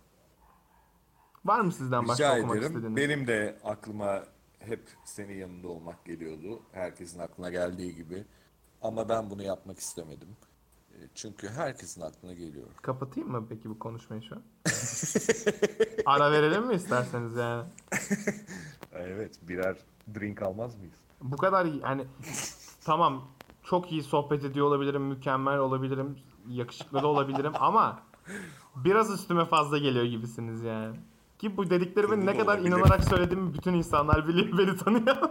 Var 1.45 1.59
mı 1.59 1.71
sizden 1.71 2.07
başka 2.07 2.23
Rica 2.23 2.39
okumak 2.39 2.57
ederim. 2.57 2.71
istediğiniz? 2.71 2.97
Benim 2.97 3.27
de 3.27 3.59
aklıma 3.63 4.23
hep 4.67 4.89
senin 5.05 5.37
yanında 5.37 5.67
olmak 5.67 6.05
geliyordu. 6.05 6.61
Herkesin 6.71 7.19
aklına 7.19 7.49
geldiği 7.49 7.95
gibi. 7.95 8.23
Ama 8.81 9.09
ben 9.09 9.29
bunu 9.29 9.43
yapmak 9.43 9.79
istemedim. 9.79 10.27
E, 10.91 10.97
Çünkü 11.15 11.49
herkesin 11.49 12.01
aklına 12.01 12.33
geliyor. 12.33 12.67
Kapatayım 12.81 13.31
mı 13.31 13.45
peki 13.49 13.69
bu 13.69 13.79
konuşmayı 13.79 14.21
şu 14.21 14.35
an? 14.35 14.41
Ara 16.05 16.31
verelim 16.31 16.67
mi 16.67 16.75
isterseniz 16.75 17.35
yani? 17.35 17.63
Evet, 18.95 19.39
birer 19.41 19.77
drink 20.15 20.41
almaz 20.41 20.75
mıyız? 20.77 20.93
Bu 21.21 21.37
kadar 21.37 21.65
yani 21.65 22.05
tamam 22.85 23.27
çok 23.63 23.91
iyi 23.91 24.03
sohbet 24.03 24.43
ediyor 24.45 24.65
olabilirim, 24.67 25.01
mükemmel 25.01 25.57
olabilirim, 25.57 26.19
yakışıklı 26.49 27.01
da 27.03 27.07
olabilirim 27.07 27.53
ama 27.59 27.99
biraz 28.75 29.11
üstüme 29.11 29.45
fazla 29.45 29.77
geliyor 29.77 30.05
gibisiniz 30.05 30.61
yani. 30.61 30.95
Ki 31.39 31.57
bu 31.57 31.69
dediklerimi 31.69 32.25
ne 32.25 32.33
da 32.33 32.37
kadar 32.37 32.57
olabilir. 32.57 32.69
inanarak 32.75 33.03
söylediğimi 33.03 33.53
bütün 33.53 33.73
insanlar 33.73 34.27
biliyor 34.27 34.57
beni 34.57 34.77
tanıyor. 34.77 35.17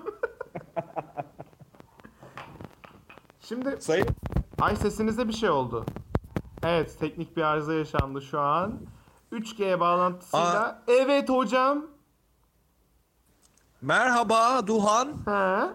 Şimdi 3.40 3.76
Sayın 3.80 4.06
ay 4.60 4.76
sesinizde 4.76 5.28
bir 5.28 5.32
şey 5.32 5.50
oldu. 5.50 5.86
Evet 6.62 6.96
teknik 7.00 7.36
bir 7.36 7.42
arıza 7.42 7.74
yaşandı 7.74 8.22
şu 8.22 8.40
an. 8.40 8.80
3G 9.32 9.80
bağlantısıyla. 9.80 10.82
Evet 10.88 11.28
hocam. 11.28 11.86
Merhaba 13.82 14.66
Duhan. 14.66 15.12
Ha? 15.24 15.74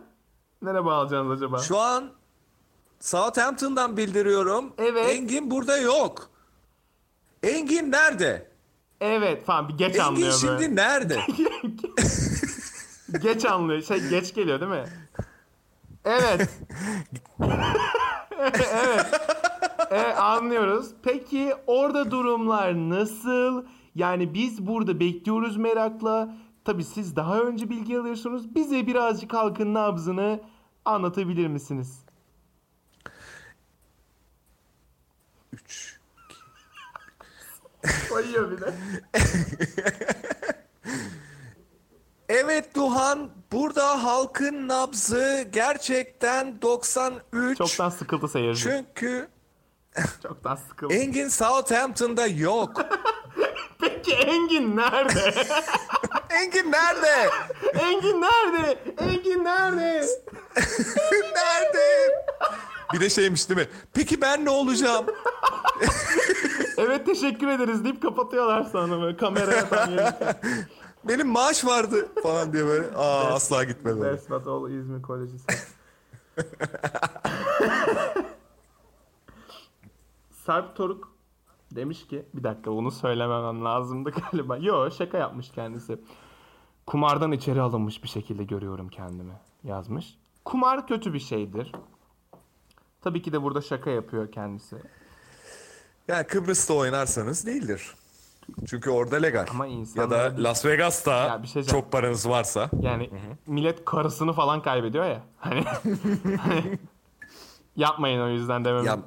Nereye 0.62 0.86
bağlayacaksınız 0.86 1.31
acaba? 1.43 1.57
Şu 1.57 1.79
an 1.79 2.12
Southampton'dan 3.00 3.98
bildiriyorum. 3.98 4.74
Evet. 4.77 5.10
Engin 5.10 5.51
burada 5.51 5.77
yok. 5.77 6.29
Engin 7.43 7.91
nerede? 7.91 8.51
Evet 9.01 9.46
falan 9.46 9.70
bir 9.70 9.74
geç 9.74 9.96
Engin 9.96 10.00
anlıyor 10.00 10.34
şimdi 10.34 10.54
böyle. 10.54 10.75
nerede? 10.75 11.20
geç 13.22 13.46
anlıyor. 13.46 13.82
Şey 13.82 14.10
geç 14.10 14.34
geliyor 14.34 14.62
değil 14.62 14.72
mi? 14.72 14.86
Evet. 16.06 16.50
evet. 18.39 19.22
Evet 19.92 20.18
anlıyoruz. 20.20 20.89
Peki 21.04 21.54
orada 21.68 22.12
durumlar 22.12 22.74
nasıl? 22.89 23.66
Yani 23.96 24.34
biz 24.34 24.68
burada 24.68 25.00
bekliyoruz 25.00 25.58
merakla. 25.58 26.36
Tabii 26.66 26.84
siz 26.84 27.16
daha 27.16 27.39
önce 27.39 27.70
bilgi 27.70 28.00
alıyorsunuz. 28.00 28.56
Bize 28.56 28.88
birazcık 28.88 29.34
halkın 29.34 29.74
nabzını 29.74 30.39
anlatabilir 30.86 31.48
misiniz? 31.48 32.06
Sayıyor 38.10 38.51
bir 38.51 38.62
de. 38.62 38.74
Evet 42.29 42.75
Duhan, 42.75 43.29
burada 43.51 44.03
halkın 44.03 44.67
nabzı 44.67 45.48
gerçekten 45.51 46.62
93. 46.62 47.58
Çoktan 47.58 47.89
sıkıldı 47.89 48.27
seyirci. 48.27 48.63
Çünkü 48.63 49.27
Çoktan 50.24 50.56
sıkıldı. 50.56 50.94
Engin 50.94 51.27
Southampton'da 51.27 52.27
yok. 52.27 52.82
Peki 53.82 54.13
Engin 54.13 54.77
nerede? 54.77 55.34
Engin 56.29 56.72
nerede? 56.72 57.29
Engin 57.79 58.22
nerede? 58.22 58.79
Engin 58.98 59.44
nerede? 59.44 60.06
nerede? 61.36 62.12
Bir 62.94 63.00
de 63.00 63.10
şeymiş 63.10 63.50
değil 63.50 63.60
mi? 63.60 63.67
Peki 63.94 64.22
ben 64.22 64.46
ne 64.46 64.50
olacağım? 64.50 65.06
Evet 66.77 67.06
teşekkür 67.06 67.48
ederiz 67.48 67.84
deyip 67.84 68.01
kapatıyorlar 68.01 68.63
sonra 68.63 69.01
böyle 69.01 69.17
kameraya 69.17 69.70
tam. 69.70 69.89
Benim 71.03 71.27
maaş 71.27 71.65
vardı 71.65 72.08
falan 72.24 72.53
diye 72.53 72.65
böyle. 72.65 72.98
Aa 72.98 73.34
asla 73.34 73.63
gitmedi. 73.63 74.00
That's 74.01 74.20
what 74.22 74.48
all 74.48 74.70
İzmir 74.70 75.01
Koleji 75.01 75.39
said. 75.39 75.58
Sarp 80.46 80.75
Toruk 80.75 81.12
demiş 81.72 82.08
ki 82.08 82.25
bir 82.34 82.44
dakika 82.44 82.72
bunu 82.72 82.91
söylememem 82.91 83.65
lazımdı 83.65 84.10
galiba. 84.32 84.58
Yo 84.58 84.91
şaka 84.91 85.17
yapmış 85.17 85.51
kendisi. 85.51 85.98
Kumardan 86.88 87.32
içeri 87.32 87.62
alınmış 87.62 88.03
bir 88.03 88.08
şekilde 88.08 88.44
görüyorum 88.44 88.89
kendimi 88.89 89.34
yazmış. 89.63 90.17
Kumar 90.46 90.88
kötü 90.88 91.13
bir 91.13 91.20
şeydir. 91.20 91.72
Tabii 93.07 93.21
ki 93.21 93.33
de 93.33 93.43
burada 93.43 93.61
şaka 93.61 93.89
yapıyor 93.89 94.31
kendisi. 94.31 94.75
Yani 96.07 96.27
Kıbrıs'ta 96.27 96.73
oynarsanız 96.73 97.45
değildir. 97.45 97.95
Çünkü 98.65 98.89
orada 98.89 99.15
legal. 99.15 99.45
Ama 99.49 99.65
ya 99.65 99.71
insanlar- 99.73 100.37
da 100.37 100.43
Las 100.43 100.65
Vegas'ta 100.65 101.27
Ya 101.27 101.43
bir 101.43 101.47
şey 101.47 101.63
çok 101.63 101.91
paranız 101.91 102.29
varsa. 102.29 102.69
Yani 102.81 103.09
millet 103.47 103.85
karısını 103.85 104.33
falan 104.33 104.61
kaybediyor 104.61 105.05
ya. 105.05 105.23
Hani, 105.37 105.63
hani 106.37 106.79
yapmayın 107.75 108.21
o 108.21 108.29
yüzden 108.29 108.65
demem. 108.65 108.85
Ya 108.85 108.99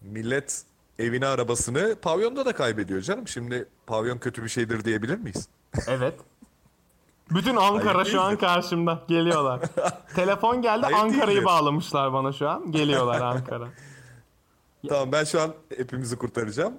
millet 0.00 0.62
evini 0.98 1.26
arabasını 1.26 1.96
pavyonda 2.02 2.46
da 2.46 2.52
kaybediyor 2.52 3.00
canım. 3.00 3.28
Şimdi 3.28 3.68
pavyon 3.86 4.18
kötü 4.18 4.44
bir 4.44 4.48
şeydir 4.48 4.84
diyebilir 4.84 5.18
miyiz? 5.18 5.48
Evet. 5.88 6.14
Bütün 7.30 7.56
Ankara 7.56 7.98
Ayıp 7.98 8.08
şu 8.10 8.20
an 8.20 8.36
karşımda. 8.38 9.04
Geliyorlar. 9.08 9.60
Telefon 10.14 10.62
geldi 10.62 10.86
Ayıp 10.86 10.98
Ankara'yı 10.98 11.44
bağlamışlar 11.44 12.12
bana 12.12 12.32
şu 12.32 12.48
an. 12.48 12.72
Geliyorlar 12.72 13.20
Ankara. 13.20 13.68
Tamam 14.88 15.12
ben 15.12 15.24
şu 15.24 15.40
an 15.40 15.54
hepimizi 15.76 16.16
kurtaracağım. 16.18 16.74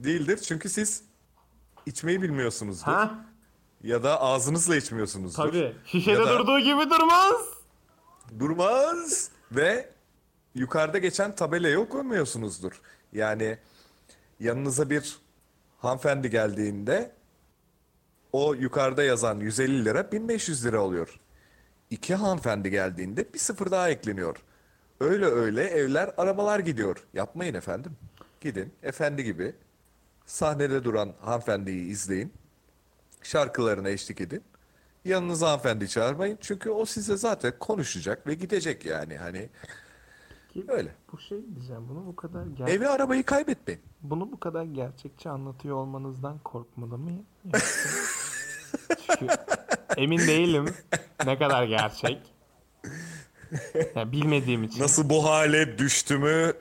Değildir 0.00 0.36
çünkü 0.36 0.68
siz 0.68 1.04
içmeyi 1.86 2.22
bilmiyorsunuzdur. 2.22 2.84
ha? 2.92 3.14
Ya 3.82 4.02
da 4.02 4.20
ağzınızla 4.20 4.76
içmiyorsunuzdur. 4.76 5.42
Tabii. 5.42 5.76
Şişede 5.86 6.18
da- 6.18 6.38
durduğu 6.38 6.58
gibi 6.58 6.90
durmaz. 6.90 7.34
Durmaz. 8.38 9.30
Ve 9.52 9.90
yukarıda 10.54 10.98
geçen 10.98 11.34
tabelayı 11.36 11.80
okumuyorsunuzdur. 11.80 12.80
Yani 13.12 13.58
yanınıza 14.40 14.90
bir 14.90 15.16
hanımefendi 15.78 16.30
geldiğinde 16.30 17.12
o 18.32 18.54
yukarıda 18.54 19.02
yazan 19.02 19.40
150 19.40 19.84
lira 19.84 20.12
1500 20.12 20.64
lira 20.66 20.80
oluyor. 20.80 21.20
İki 21.90 22.14
hanımefendi 22.14 22.70
geldiğinde 22.70 23.34
bir 23.34 23.38
sıfır 23.38 23.70
daha 23.70 23.90
ekleniyor. 23.90 24.36
Öyle 25.00 25.26
öyle 25.26 25.64
evler 25.64 26.10
arabalar 26.16 26.58
gidiyor. 26.58 27.06
Yapmayın 27.14 27.54
efendim. 27.54 27.92
Gidin 28.40 28.72
efendi 28.82 29.24
gibi 29.24 29.54
sahnede 30.26 30.84
duran 30.84 31.14
hanımefendiyi 31.20 31.90
izleyin. 31.90 32.32
Şarkılarına 33.22 33.88
eşlik 33.88 34.20
edin. 34.20 34.44
Yanınıza 35.04 35.48
hanımefendi 35.48 35.88
çağırmayın. 35.88 36.38
Çünkü 36.40 36.70
o 36.70 36.84
size 36.84 37.16
zaten 37.16 37.52
konuşacak 37.58 38.26
ve 38.26 38.34
gidecek 38.34 38.86
yani. 38.86 39.16
Hani 39.16 39.48
Ki 40.66 40.72
Öyle. 40.72 40.94
Bu 41.12 41.18
şey 41.18 41.44
diyeceğim. 41.54 41.82
Bunu 41.88 42.06
bu 42.06 42.16
kadar 42.16 42.44
ger- 42.46 42.70
evi 42.70 42.88
arabayı 42.88 43.24
kaybetmeyin. 43.24 43.82
bunu 44.02 44.32
bu 44.32 44.40
kadar 44.40 44.64
gerçekçi 44.64 45.28
anlatıyor 45.28 45.76
olmanızdan 45.76 46.38
korkmalı 46.38 46.98
mıyım? 46.98 47.22
Yoksa- 47.44 47.88
Çünkü 49.18 49.34
emin 49.96 50.18
değilim 50.18 50.66
ne 51.26 51.38
kadar 51.38 51.64
gerçek. 51.64 52.34
Yani 53.96 54.12
bilmediğim 54.12 54.62
için. 54.64 54.82
Nasıl 54.82 55.08
bu 55.10 55.24
hale 55.24 55.78
düştümü 55.78 56.52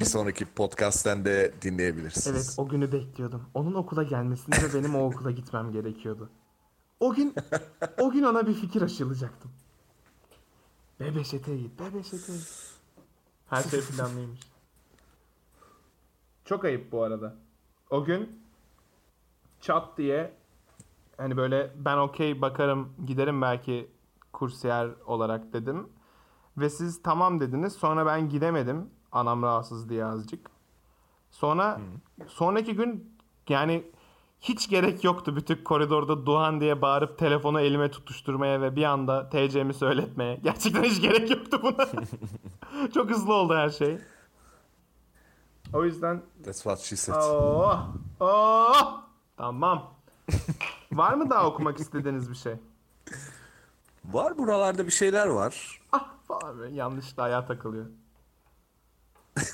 bir 0.00 0.04
sonraki 0.04 0.44
podcast'ten 0.44 1.24
de 1.24 1.52
dinleyebilirsiniz. 1.62 2.26
Evet 2.36 2.54
o 2.58 2.68
günü 2.68 2.92
bekliyordum. 2.92 3.42
Onun 3.54 3.74
okula 3.74 4.02
gelmesini 4.02 4.54
ve 4.54 4.74
benim 4.78 4.94
o 4.94 5.04
okula 5.06 5.30
gitmem 5.30 5.72
gerekiyordu. 5.72 6.30
O 7.00 7.14
gün 7.14 7.34
o 7.98 8.10
gün 8.10 8.22
ona 8.22 8.46
bir 8.46 8.54
fikir 8.54 8.82
aşılayacaktım. 8.82 9.50
Bebeşete 11.00 11.56
git, 11.56 11.80
bebeşete 11.80 12.32
git. 12.32 12.69
Her 13.50 13.62
şey 13.62 13.80
planlıymış. 13.80 14.40
Çok 16.44 16.64
ayıp 16.64 16.92
bu 16.92 17.02
arada. 17.02 17.34
O 17.90 18.04
gün 18.04 18.42
çat 19.60 19.98
diye 19.98 20.34
hani 21.16 21.36
böyle 21.36 21.72
ben 21.76 21.96
okey 21.96 22.40
bakarım 22.40 22.92
giderim 23.06 23.42
belki 23.42 23.90
kursiyer 24.32 24.90
olarak 25.06 25.52
dedim. 25.52 25.88
Ve 26.56 26.70
siz 26.70 27.02
tamam 27.02 27.40
dediniz. 27.40 27.72
Sonra 27.72 28.06
ben 28.06 28.28
gidemedim. 28.28 28.90
Anam 29.12 29.42
rahatsız 29.42 29.88
diye 29.88 30.04
azıcık. 30.04 30.50
Sonra 31.30 31.80
sonraki 32.26 32.74
gün 32.74 33.16
yani 33.48 33.90
hiç 34.40 34.68
gerek 34.68 35.04
yoktu 35.04 35.36
bütün 35.36 35.64
koridorda 35.64 36.26
Duhan 36.26 36.60
diye 36.60 36.82
bağırıp 36.82 37.18
telefonu 37.18 37.60
elime 37.60 37.90
tutuşturmaya 37.90 38.60
ve 38.62 38.76
bir 38.76 38.84
anda 38.84 39.28
TC'mi 39.28 39.74
söyletmeye. 39.74 40.36
Gerçekten 40.42 40.82
hiç 40.82 41.00
gerek 41.00 41.30
yoktu 41.30 41.60
buna. 41.62 41.86
Çok 42.94 43.10
hızlı 43.10 43.34
oldu 43.34 43.54
her 43.54 43.70
şey. 43.70 43.98
O 45.72 45.84
yüzden 45.84 46.22
That's 46.44 46.56
what 46.56 46.78
she 46.78 46.96
said. 46.96 47.16
oh, 47.16 47.86
oh, 48.20 49.02
tamam. 49.36 49.94
Var 50.92 51.14
mı 51.14 51.30
daha 51.30 51.46
okumak 51.46 51.80
istediğiniz 51.80 52.30
bir 52.30 52.34
şey? 52.34 52.54
Var 54.04 54.38
buralarda 54.38 54.86
bir 54.86 54.92
şeyler 54.92 55.26
var. 55.26 55.80
Ah 55.92 56.08
falan 56.28 56.58
böyle 56.58 56.74
yanlışla 56.74 57.22
ayağa 57.22 57.46
takılıyor. 57.46 57.86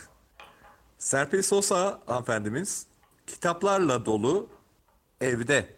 Serpil 0.99 1.43
Sosa 1.43 2.01
hanımefendimiz 2.07 2.87
kitaplarla 3.27 4.07
dolu 4.07 4.49
evde 5.21 5.77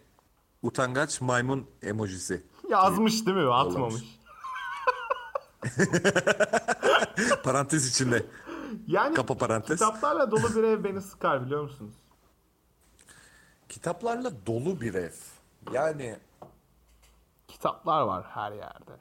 utangaç 0.61 1.21
maymun 1.21 1.69
emojisi. 1.81 2.43
Yazmış 2.69 3.25
değil 3.25 3.37
mi? 3.37 3.53
Atmamış. 3.53 4.03
Parantez 7.43 7.87
içinde. 7.89 8.25
Yani 8.87 9.15
Kapa 9.15 9.37
parantez. 9.37 9.79
kitaplarla 9.79 10.31
dolu 10.31 10.55
bir 10.55 10.63
ev 10.63 10.83
beni 10.83 11.01
sıkar 11.01 11.45
biliyor 11.45 11.61
musunuz? 11.63 11.93
Kitaplarla 13.69 14.31
dolu 14.45 14.81
bir 14.81 14.93
ev. 14.93 15.11
Yani 15.73 16.17
Kitaplar 17.47 18.01
var 18.01 18.23
her 18.29 18.51
yerde. 18.51 18.97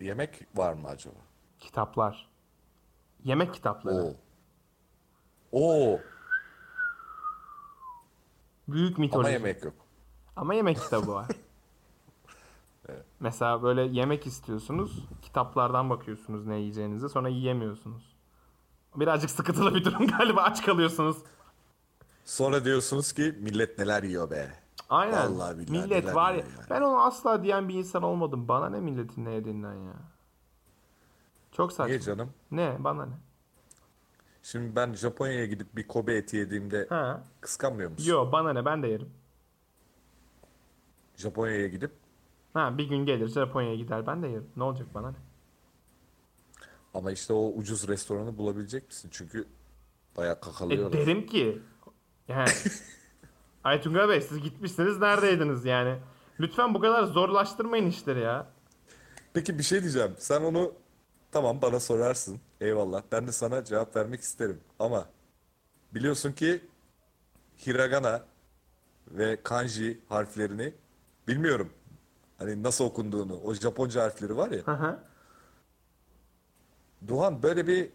yemek 0.00 0.46
var 0.54 0.72
mı 0.74 0.88
acaba? 0.88 1.14
Kitaplar. 1.60 2.28
Yemek 3.24 3.54
kitapları. 3.54 3.94
Oo. 4.02 4.14
Oo. 5.52 6.00
Büyük 8.72 8.98
mitoloji. 8.98 9.26
Ama 9.28 9.32
yemek 9.32 9.64
yok. 9.64 9.74
Ama 10.36 10.54
yemek 10.54 10.80
kitabı 10.80 11.12
var. 11.14 11.26
Mesela 13.20 13.62
böyle 13.62 13.82
yemek 13.82 14.26
istiyorsunuz. 14.26 15.04
Kitaplardan 15.22 15.90
bakıyorsunuz 15.90 16.46
ne 16.46 16.56
yiyeceğinize. 16.58 17.08
Sonra 17.08 17.28
yiyemiyorsunuz. 17.28 18.16
Birazcık 18.96 19.30
sıkıntılı 19.30 19.74
bir 19.74 19.84
durum 19.84 20.06
galiba. 20.18 20.42
Aç 20.42 20.64
kalıyorsunuz. 20.66 21.16
Sonra 22.24 22.64
diyorsunuz 22.64 23.12
ki 23.12 23.38
millet 23.40 23.78
neler 23.78 24.02
yiyor 24.02 24.30
be. 24.30 24.52
Aynen. 24.90 25.34
Vallahi 25.34 25.58
billahi 25.58 25.70
Millet 25.82 26.14
var 26.14 26.32
ya. 26.32 26.38
yani. 26.38 26.50
Ben 26.70 26.80
onu 26.80 27.02
asla 27.02 27.42
diyen 27.42 27.68
bir 27.68 27.74
insan 27.74 28.02
olmadım. 28.02 28.48
Bana 28.48 28.68
ne 28.68 28.80
milletin 28.80 29.24
ne 29.24 29.30
yediğinden 29.30 29.74
ya. 29.74 29.92
Çok 31.52 31.72
saçma. 31.72 31.86
Niye 31.86 32.00
canım? 32.00 32.30
Ne? 32.50 32.76
Bana 32.78 33.06
ne? 33.06 33.12
Şimdi 34.50 34.76
ben 34.76 34.92
Japonya'ya 34.94 35.46
gidip 35.46 35.76
bir 35.76 35.88
Kobe 35.88 36.14
eti 36.16 36.36
yediğimde 36.36 36.86
Ha. 36.88 37.22
kıskanmıyor 37.40 37.90
musun? 37.90 38.10
Yo 38.10 38.32
bana 38.32 38.52
ne? 38.52 38.64
Ben 38.64 38.82
de 38.82 38.88
yerim. 38.88 39.10
Japonya'ya 41.16 41.68
gidip 41.68 41.90
Ha 42.54 42.78
bir 42.78 42.84
gün 42.88 43.06
gelir 43.06 43.28
Japonya'ya 43.28 43.76
gider 43.76 44.06
ben 44.06 44.22
de 44.22 44.28
yerim. 44.28 44.48
Ne 44.56 44.62
olacak 44.62 44.86
bana 44.94 45.10
ne? 45.10 45.16
Ama 46.94 47.12
işte 47.12 47.32
o 47.32 47.52
ucuz 47.56 47.88
restoranı 47.88 48.38
bulabilecek 48.38 48.86
misin? 48.88 49.08
Çünkü 49.12 49.48
bayağı 50.16 50.34
E, 50.34 50.40
kakalıyorlar. 50.40 50.92
derim 50.92 51.26
ki 51.26 51.58
yani 52.28 52.48
Aytunga 53.64 54.08
Bey 54.08 54.20
siz 54.20 54.40
gitmişsiniz 54.40 54.98
neredeydiniz 54.98 55.64
yani? 55.64 55.98
Lütfen 56.40 56.74
bu 56.74 56.80
kadar 56.80 57.04
zorlaştırmayın 57.04 57.86
işleri 57.86 58.20
ya. 58.20 58.46
Peki 59.34 59.58
bir 59.58 59.62
şey 59.62 59.80
diyeceğim. 59.82 60.14
Sen 60.18 60.40
onu 60.42 60.72
tamam 61.32 61.62
bana 61.62 61.80
sorarsın. 61.80 62.40
Eyvallah. 62.60 63.02
Ben 63.12 63.26
de 63.26 63.32
sana 63.32 63.64
cevap 63.64 63.96
vermek 63.96 64.20
isterim. 64.20 64.60
Ama 64.78 65.08
biliyorsun 65.94 66.32
ki 66.32 66.60
hiragana 67.66 68.24
ve 69.08 69.42
kanji 69.42 70.00
harflerini 70.08 70.74
bilmiyorum. 71.28 71.72
Hani 72.38 72.62
nasıl 72.62 72.84
okunduğunu. 72.84 73.40
O 73.44 73.54
Japonca 73.54 74.02
harfleri 74.02 74.36
var 74.36 74.50
ya. 74.50 74.66
Hı 74.66 74.72
hı. 74.72 74.98
Doğan 77.08 77.42
böyle 77.42 77.66
bir 77.66 77.90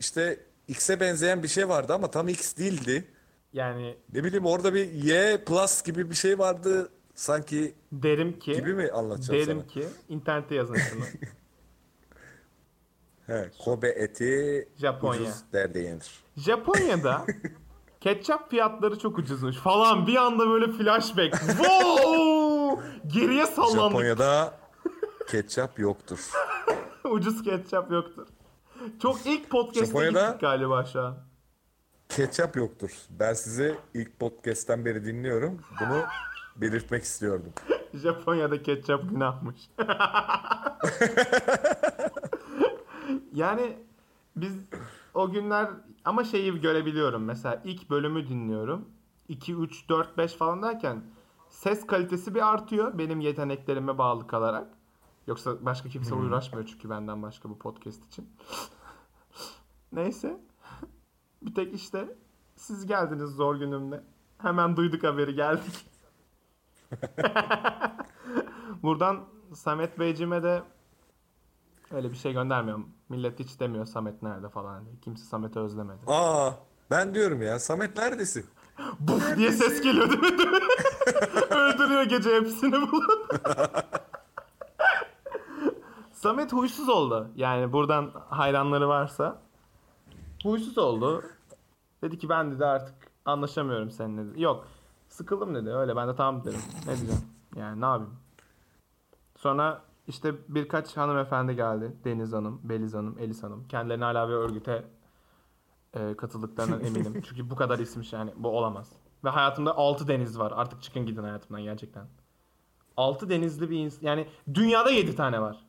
işte 0.00 0.40
X'e 0.68 1.00
benzeyen 1.00 1.42
bir 1.42 1.48
şey 1.48 1.68
vardı 1.68 1.94
ama 1.94 2.10
tam 2.10 2.28
X 2.28 2.56
değildi. 2.56 3.04
Yani 3.52 3.96
Ne 4.12 4.24
bileyim 4.24 4.46
orada 4.46 4.74
bir 4.74 4.90
Y 4.92 5.44
plus 5.44 5.82
gibi 5.82 6.10
bir 6.10 6.14
şey 6.14 6.38
vardı 6.38 6.88
sanki 7.14 7.74
derim 7.92 8.38
ki 8.38 8.52
gibi 8.52 8.74
mi 8.74 8.90
anlatacağım 8.90 9.40
derim 9.40 9.58
sana? 9.58 9.66
ki 9.66 9.86
internette 10.08 10.54
yazın 10.54 10.76
şunu. 10.76 11.04
He, 13.26 13.50
Kobe 13.64 13.88
eti 13.88 14.68
Japonya. 14.76 15.20
ucuz 15.20 15.34
der 15.52 15.74
yenir. 15.74 16.10
Japonya'da 16.36 17.26
ketçap 18.00 18.50
fiyatları 18.50 18.98
çok 18.98 19.18
ucuzmuş 19.18 19.56
falan 19.56 20.06
bir 20.06 20.16
anda 20.16 20.48
böyle 20.48 20.72
flashback. 20.72 21.34
Wow! 21.40 22.82
Geriye 23.06 23.46
sallandık. 23.46 23.80
Japonya'da 23.82 24.54
ketçap 25.28 25.78
yoktur. 25.78 26.30
Ucuz 27.04 27.42
ketçap 27.42 27.90
yoktur. 27.92 28.26
Çok 29.02 29.26
ilk 29.26 29.50
podcast'e 29.50 29.86
Japonya'da- 29.86 30.26
gittik 30.26 30.40
galiba 30.40 30.84
şu 30.84 31.00
an. 31.00 31.18
Ketçap 32.08 32.56
yoktur. 32.56 32.90
Ben 33.10 33.32
sizi 33.34 33.74
ilk 33.94 34.18
podcast'ten 34.18 34.84
beri 34.84 35.04
dinliyorum. 35.04 35.60
Bunu 35.80 36.02
belirtmek 36.56 37.02
istiyordum. 37.02 37.52
Japonya'da 37.94 38.62
ketçap 38.62 39.10
günahmış. 39.10 39.56
Yani 43.32 43.78
biz 44.36 44.66
o 45.14 45.30
günler 45.30 45.70
ama 46.04 46.24
şeyi 46.24 46.60
görebiliyorum. 46.60 47.24
Mesela 47.24 47.62
ilk 47.64 47.90
bölümü 47.90 48.28
dinliyorum. 48.28 48.88
2, 49.28 49.54
3, 49.54 49.88
4, 49.88 50.18
5 50.18 50.34
falan 50.34 50.62
derken 50.62 51.04
ses 51.48 51.86
kalitesi 51.86 52.34
bir 52.34 52.52
artıyor 52.52 52.98
benim 52.98 53.20
yeteneklerime 53.20 53.98
bağlı 53.98 54.26
kalarak. 54.26 54.68
Yoksa 55.26 55.64
başka 55.64 55.88
kimse 55.88 56.14
uğraşmıyor 56.14 56.66
çünkü 56.66 56.90
benden 56.90 57.22
başka 57.22 57.50
bu 57.50 57.58
podcast 57.58 58.06
için. 58.06 58.30
Neyse. 59.92 60.40
Bir 61.42 61.54
tek 61.54 61.74
işte 61.74 62.16
siz 62.56 62.86
geldiniz 62.86 63.30
zor 63.30 63.56
günümde. 63.56 64.02
Hemen 64.38 64.76
duyduk 64.76 65.04
haberi 65.04 65.34
geldik. 65.34 65.86
Buradan 68.82 69.24
Samet 69.52 69.98
Beyciğime 69.98 70.42
de 70.42 70.62
öyle 71.92 72.10
bir 72.10 72.16
şey 72.16 72.32
göndermiyorum. 72.32 72.88
Millet 73.08 73.40
hiç 73.40 73.60
demiyor 73.60 73.86
Samet 73.86 74.22
nerede 74.22 74.48
falan 74.48 74.84
diye. 74.84 74.94
Kimse 75.00 75.24
Samet'i 75.24 75.58
özlemedi. 75.58 76.00
Aa, 76.06 76.50
ben 76.90 77.14
diyorum 77.14 77.42
ya 77.42 77.58
Samet 77.58 77.96
neredesin? 77.96 78.46
Buf 79.00 79.36
diye 79.36 79.52
ses 79.52 79.82
geliyor 79.82 80.22
değil 80.22 80.34
mi? 80.34 80.58
Öldürüyor 81.50 82.02
gece 82.02 82.34
hepsini 82.34 82.72
bulup. 82.72 83.40
Samet 86.12 86.52
huysuz 86.52 86.88
oldu. 86.88 87.28
Yani 87.36 87.72
buradan 87.72 88.10
hayranları 88.28 88.88
varsa. 88.88 89.38
Huysuz 90.42 90.78
oldu. 90.78 91.22
Dedi 92.02 92.18
ki 92.18 92.28
ben 92.28 92.50
dedi 92.52 92.64
artık 92.66 92.94
anlaşamıyorum 93.24 93.90
seninle 93.90 94.30
dedi. 94.30 94.42
Yok. 94.42 94.66
Sıkıldım 95.08 95.54
dedi. 95.54 95.70
Öyle 95.70 95.96
ben 95.96 96.08
de 96.08 96.16
tamam 96.16 96.44
dedim. 96.44 96.60
Ne 96.86 96.96
diyeceğim? 96.96 97.20
Yani 97.56 97.80
ne 97.80 97.84
yapayım? 97.84 98.14
Sonra 99.36 99.82
işte 100.06 100.34
birkaç 100.48 100.96
hanımefendi 100.96 101.56
geldi. 101.56 101.96
Deniz 102.04 102.32
Hanım, 102.32 102.60
Beliz 102.64 102.94
Hanım, 102.94 103.18
Elis 103.18 103.42
Hanım. 103.42 103.68
Kendilerine 103.68 104.04
hala 104.04 104.28
bir 104.28 104.34
örgüte 104.34 104.84
e, 105.94 106.16
katıldıklarına 106.16 106.76
eminim. 106.86 107.22
Çünkü 107.28 107.50
bu 107.50 107.56
kadar 107.56 107.78
ismiş 107.78 108.12
yani. 108.12 108.32
Bu 108.36 108.48
olamaz. 108.48 108.92
Ve 109.24 109.28
hayatımda 109.28 109.76
6 109.76 110.08
deniz 110.08 110.38
var. 110.38 110.52
Artık 110.56 110.82
çıkın 110.82 111.06
gidin 111.06 111.22
hayatımdan 111.22 111.62
gerçekten. 111.62 112.06
6 112.96 113.30
denizli 113.30 113.70
bir 113.70 113.78
insan. 113.78 114.06
Yani 114.06 114.28
dünyada 114.54 114.90
7 114.90 115.16
tane 115.16 115.40
var. 115.40 115.66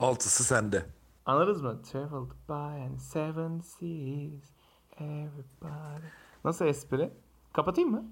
Altısı 0.00 0.44
sende. 0.44 0.86
Anladınız 1.26 1.62
mı? 1.62 1.82
Traveled 1.82 2.30
by 2.48 2.82
and 2.82 2.98
seven 2.98 3.58
seas. 3.60 4.50
Everybody. 5.00 6.06
Nasıl 6.44 6.64
espri? 6.64 7.12
Kapatayım 7.52 7.90
mı? 7.90 8.04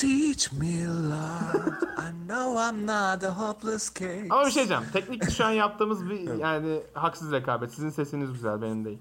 Teach 0.00 0.52
me 0.52 0.86
love. 0.86 1.76
I 1.98 2.10
know 2.26 2.56
I'm 2.56 2.86
not 2.86 3.24
a 3.24 3.30
hopeless 3.30 3.94
case. 3.94 4.26
Ama 4.30 4.46
bir 4.46 4.50
şey 4.50 4.68
diyeceğim. 4.68 4.82
Teknik 4.92 5.30
şu 5.30 5.44
an 5.44 5.50
yaptığımız 5.50 6.10
bir 6.10 6.34
yani 6.38 6.82
haksız 6.94 7.32
rekabet. 7.32 7.72
Sizin 7.72 7.90
sesiniz 7.90 8.32
güzel 8.32 8.62
benim 8.62 8.84
değil. 8.84 8.98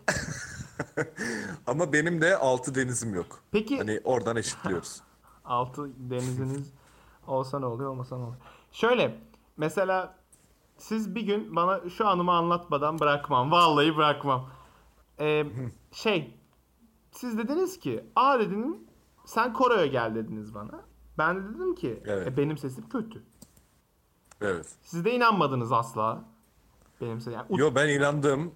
Ama 1.67 1.93
benim 1.93 2.21
de 2.21 2.37
altı 2.37 2.75
denizim 2.75 3.15
yok. 3.15 3.39
Peki 3.51 3.77
Hani 3.77 4.01
oradan 4.03 4.35
eşitliyoruz. 4.35 5.01
altı 5.45 5.89
deniziniz 5.97 6.73
olsa 7.27 7.59
ne 7.59 7.65
oluyor 7.65 7.89
olmasa 7.89 8.17
ne 8.17 8.23
oluyor? 8.23 8.41
Şöyle 8.71 9.19
mesela 9.57 10.15
siz 10.77 11.15
bir 11.15 11.21
gün 11.21 11.55
bana 11.55 11.89
şu 11.89 12.07
anımı 12.07 12.31
anlatmadan 12.31 12.99
bırakmam. 12.99 13.51
Vallahi 13.51 13.97
bırakmam. 13.97 14.49
Ee, 15.19 15.45
şey 15.91 16.37
siz 17.11 17.37
dediniz 17.37 17.79
ki 17.79 18.03
aa 18.15 18.39
dediniz 18.39 18.75
sen 19.25 19.53
koroya 19.53 19.85
gel 19.85 20.15
dediniz 20.15 20.53
bana. 20.55 20.88
Ben 21.19 21.37
de 21.43 21.53
dedim 21.55 21.75
ki 21.75 22.03
Evet. 22.05 22.27
"E, 22.27 22.37
benim 22.37 22.57
sesim 22.57 22.89
kötü. 22.89 23.23
Evet. 24.41 24.69
Siz 24.81 25.05
de 25.05 25.11
inanmadınız 25.15 25.71
asla. 25.71 26.23
Benim 27.01 27.21
sesim. 27.21 27.33
Yani, 27.33 27.59
Yo 27.61 27.75
ben 27.75 27.89
inandım. 27.89 28.51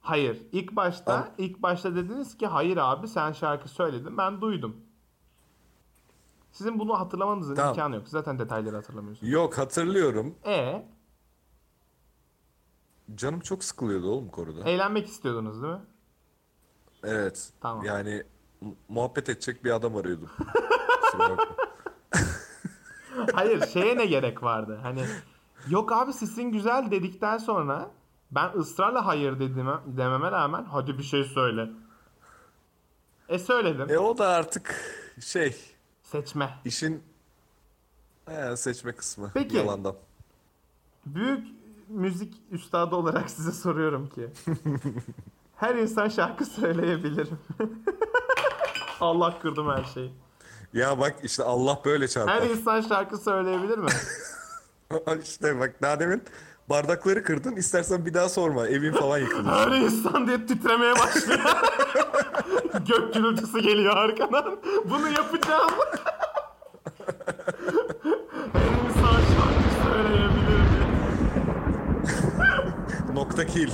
hayır. 0.00 0.42
ilk 0.52 0.76
başta 0.76 1.14
Ama- 1.14 1.28
ilk 1.38 1.62
başta 1.62 1.96
dediniz 1.96 2.36
ki 2.36 2.46
hayır 2.46 2.76
abi 2.76 3.08
sen 3.08 3.32
şarkı 3.32 3.68
söyledin 3.68 4.18
ben 4.18 4.40
duydum. 4.40 4.76
Sizin 6.52 6.78
bunu 6.78 6.98
hatırlamanızın 7.00 7.54
Tamam. 7.54 7.70
imkanı 7.70 7.94
yok. 7.96 8.08
Zaten 8.08 8.38
detayları 8.38 8.76
hatırlamıyorsunuz. 8.76 9.32
Yok 9.32 9.58
hatırlıyorum. 9.58 10.34
E 10.46 10.86
Canım 13.14 13.40
çok 13.40 13.64
sıkılıyordu 13.64 14.10
oğlum 14.10 14.28
koruda. 14.28 14.68
eğlenmek 14.68 15.06
istiyordunuz 15.06 15.62
değil 15.62 15.74
mi? 15.74 15.80
Evet. 17.04 17.52
Tamam. 17.60 17.84
Yani 17.84 18.22
mu- 18.60 18.76
muhabbet 18.88 19.28
edecek 19.28 19.64
bir 19.64 19.70
adam 19.70 19.96
arıyordum. 19.96 20.28
Hayır 23.34 23.66
şeye 23.66 23.96
ne 23.96 24.06
gerek 24.06 24.42
vardı? 24.42 24.78
Hani 24.82 25.02
yok 25.68 25.92
abi 25.92 26.12
sesin 26.12 26.42
güzel 26.42 26.90
dedikten 26.90 27.38
sonra 27.38 27.90
ben 28.30 28.50
ısrarla 28.58 29.06
hayır 29.06 29.40
dediğime, 29.40 29.74
dememe 29.86 30.30
rağmen 30.30 30.64
hadi 30.64 30.98
bir 30.98 31.02
şey 31.02 31.24
söyle. 31.24 31.70
E 33.28 33.38
söyledim. 33.38 33.86
e 33.90 33.98
o 33.98 34.18
da 34.18 34.28
artık 34.28 34.74
şey 35.20 35.56
Seçme. 36.02 36.58
işin 36.64 37.02
he, 38.28 38.56
seçme 38.56 38.92
kısmı 38.92 39.30
Peki. 39.34 39.56
yalandan. 39.56 39.94
Büyük 41.06 41.46
müzik 41.88 42.34
üstadı 42.50 42.96
olarak 42.96 43.30
size 43.30 43.52
soruyorum 43.52 44.08
ki. 44.08 44.30
her 45.56 45.74
insan 45.74 46.08
şarkı 46.08 46.44
söyleyebilir? 46.44 47.28
Allah 49.00 49.38
kırdım 49.38 49.68
her 49.70 49.84
şeyi. 49.84 50.12
Ya 50.74 51.00
bak 51.00 51.14
işte 51.22 51.42
Allah 51.42 51.80
böyle 51.84 52.04
Her 52.04 52.08
çarpar. 52.08 52.42
insan 52.42 52.80
şarkı 52.80 53.18
söyleyebilir 53.18 53.78
mi? 53.78 53.88
işte 55.22 55.60
bak 55.60 55.74
daha 55.82 56.00
demin 56.00 56.22
bardakları 56.68 57.22
kırdın 57.22 57.56
istersen 57.56 58.06
bir 58.06 58.14
daha 58.14 58.28
sorma 58.28 58.66
evin 58.68 58.92
falan 58.92 59.18
yıkılır. 59.18 59.44
Her 59.52 59.68
insan 59.80 60.26
diye 60.26 60.46
titremeye 60.46 60.92
başlıyor. 60.92 61.40
Gök 62.88 63.14
gürültüsü 63.14 63.60
geliyor 63.60 63.96
arkadan. 63.96 64.58
Bunu 64.84 65.08
yapacağım. 65.08 65.70
Her 68.52 68.62
insan 68.62 69.12
şarkı 69.12 69.84
söyleyebilir 69.84 70.60
mi? 70.60 70.76
Nokta 73.14 73.46
kill. 73.46 73.70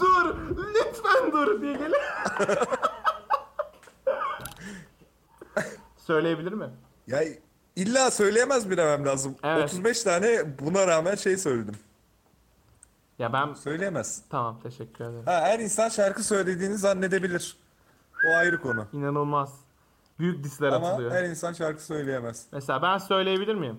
Dur, 0.00 0.34
lütfen 0.74 1.32
dur 1.32 1.60
diye 1.62 1.72
geliyor. 1.72 2.02
Söyleyebilir 6.06 6.52
mi? 6.52 6.70
Ya 7.06 7.20
illa 7.76 8.10
söyleyemez 8.10 8.66
mi 8.66 8.76
demem 8.76 9.06
lazım. 9.06 9.36
Evet. 9.42 9.64
35 9.64 10.02
tane 10.02 10.58
buna 10.58 10.86
rağmen 10.86 11.14
şey 11.14 11.36
söyledim. 11.36 11.74
Ya 13.18 13.32
ben 13.32 13.54
Söyleyemez. 13.54 14.22
tamam 14.30 14.60
teşekkür 14.62 15.04
ederim. 15.04 15.26
Ha, 15.26 15.40
her 15.40 15.58
insan 15.58 15.88
şarkı 15.88 16.24
söylediğini 16.24 16.78
zannedebilir. 16.78 17.56
O 18.28 18.36
ayrı 18.36 18.60
konu. 18.60 18.86
İnanılmaz. 18.92 19.52
Büyük 20.18 20.44
disler 20.44 20.68
Ama 20.72 20.88
atılıyor. 20.88 21.10
her 21.10 21.24
insan 21.24 21.52
şarkı 21.52 21.82
söyleyemez. 21.84 22.46
Mesela 22.52 22.82
ben 22.82 22.98
söyleyebilir 22.98 23.54
miyim? 23.54 23.78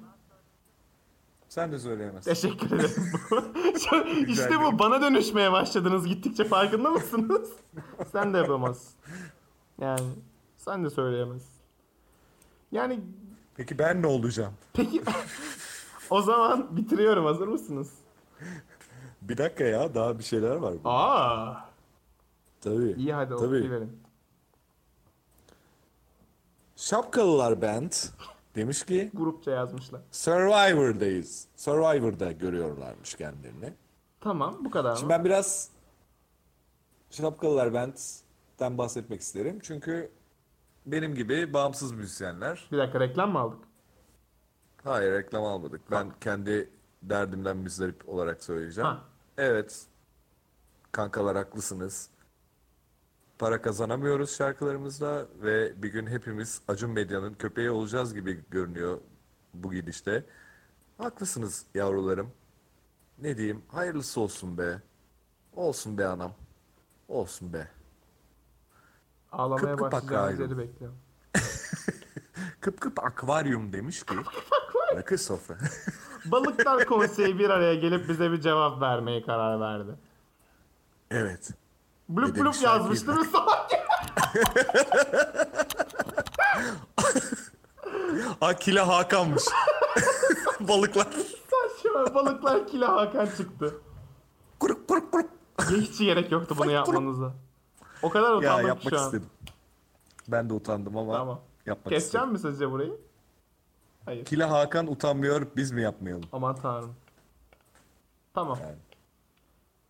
Sen 1.49 1.71
de 1.71 1.79
söyleyemezsin. 1.79 2.33
Teşekkür 2.33 2.67
ederim. 2.67 3.13
işte 4.27 4.61
bu 4.61 4.79
bana 4.79 5.01
dönüşmeye 5.01 5.51
başladınız 5.51 6.07
gittikçe 6.07 6.43
farkında 6.43 6.89
mısınız? 6.89 7.49
sen 8.11 8.33
de 8.33 8.37
yapamazsın. 8.37 8.93
Yani 9.81 10.01
sen 10.57 10.85
de 10.85 10.89
söyleyemezsin. 10.89 11.52
Yani 12.73 12.99
Peki 13.55 13.79
ben 13.79 14.01
ne 14.01 14.07
olacağım? 14.07 14.53
peki 14.73 15.01
o 16.09 16.21
zaman 16.21 16.77
bitiriyorum 16.77 17.25
hazır 17.25 17.47
mısınız? 17.47 17.91
Bir 19.21 19.37
dakika 19.37 19.63
ya 19.63 19.95
daha 19.95 20.19
bir 20.19 20.23
şeyler 20.23 20.55
var. 20.55 20.73
Aa, 20.85 21.55
Tabii. 22.61 22.91
iyi 22.97 23.13
hadi 23.13 23.29
Tabii. 23.29 23.45
okuyuverin. 23.45 24.03
Şapkalılar 26.75 27.61
Band 27.61 27.91
demiş 28.55 28.85
ki 28.85 29.11
Grupça 29.13 29.51
yazmışlar. 29.51 30.01
Survivor'dayız. 30.11 31.47
Survivor'da 31.55 32.31
görüyorlarmış 32.31 33.13
kendilerini. 33.15 33.73
Tamam 34.21 34.57
bu 34.65 34.71
kadar 34.71 34.95
Şimdi 34.95 35.05
mı? 35.05 35.09
ben 35.09 35.25
biraz 35.25 35.69
Şapkalılar 37.11 37.73
Band'den 37.73 38.77
bahsetmek 38.77 39.21
isterim. 39.21 39.59
Çünkü 39.63 40.11
benim 40.85 41.15
gibi 41.15 41.53
bağımsız 41.53 41.91
müzisyenler 41.91 42.67
Bir 42.71 42.77
dakika 42.77 42.99
reklam 42.99 43.31
mı 43.31 43.39
aldık? 43.39 43.59
Hayır 44.83 45.11
reklam 45.11 45.43
almadık. 45.43 45.91
Ben 45.91 46.11
kendi 46.21 46.69
derdimden 47.03 47.57
müzdarip 47.57 48.09
olarak 48.09 48.43
söyleyeceğim. 48.43 48.89
Ha. 48.89 49.01
Evet. 49.37 49.85
Kankalar 50.91 51.37
haklısınız. 51.37 52.09
Para 53.39 53.61
kazanamıyoruz 53.61 54.37
şarkılarımızla 54.37 55.27
ve 55.41 55.83
bir 55.83 55.91
gün 55.91 56.07
hepimiz 56.07 56.61
Acun 56.67 56.91
Medya'nın 56.91 57.33
köpeği 57.33 57.69
olacağız 57.69 58.13
gibi 58.13 58.43
görünüyor 58.51 58.97
bu 59.53 59.73
gidişte. 59.73 60.25
Haklısınız 60.97 61.65
yavrularım. 61.73 62.31
Ne 63.21 63.37
diyeyim? 63.37 63.61
Hayırlısı 63.67 64.21
olsun 64.21 64.57
be. 64.57 64.81
Olsun 65.55 65.97
be 65.97 66.05
anam. 66.07 66.33
Olsun 67.07 67.53
be. 67.53 67.67
Ağlamaya 69.33 69.75
Kıp 69.75 70.11
yeri 70.39 70.57
bekliyorum. 70.57 70.97
Kıp 72.61 72.81
kıp 72.81 73.03
akvaryum 73.03 73.73
demiş 73.73 74.03
ki. 74.03 74.15
Rakı 74.95 75.17
sofra. 75.17 75.57
Balıklar 76.25 76.85
konseyi 76.85 77.39
bir 77.39 77.49
araya 77.49 77.75
gelip 77.75 78.09
bize 78.09 78.31
bir 78.31 78.41
cevap 78.41 78.81
vermeye 78.81 79.21
karar 79.23 79.59
verdi. 79.59 79.91
evet. 81.11 81.49
Blup 82.09 82.35
blup 82.37 82.61
yazmıştı 82.61 83.15
salak. 83.31 83.71
Akile 88.41 88.79
Hakan'mış. 88.79 89.43
Balıklar. 90.59 91.07
Saçma 91.51 92.15
balıklar 92.15 92.67
kila 92.67 92.95
Hakan 92.95 93.25
çıktı. 93.25 93.75
Kuruk 94.59 94.87
kuruk 94.87 95.11
kuruk. 95.11 95.29
Hiç 95.69 95.99
gerek 95.99 96.31
yoktu 96.31 96.55
bunu 96.57 96.71
yapmanıza. 96.71 97.33
O 98.03 98.09
kadar 98.09 98.31
Ya 98.31 98.37
utandım 98.37 98.61
ki 98.61 98.67
yapmak 98.67 98.93
şu 98.93 98.99
an. 98.99 99.05
istedim. 99.05 99.29
Ben 100.27 100.49
de 100.49 100.53
utandım 100.53 100.97
ama 100.97 101.13
Tamam. 101.13 101.41
yapmak 101.65 101.89
Keseceğim 101.93 102.35
istedim. 102.35 102.49
mi 102.49 102.53
sizce 102.53 102.71
burayı? 102.71 102.97
Hayır. 104.05 104.25
Kile 104.25 104.43
Hakan 104.43 104.87
utanmıyor 104.91 105.47
biz 105.55 105.71
mi 105.71 105.81
yapmayalım? 105.81 106.23
Aman 106.31 106.55
tanrım. 106.55 106.95
Tamam. 108.33 108.59
Yani. 108.61 108.75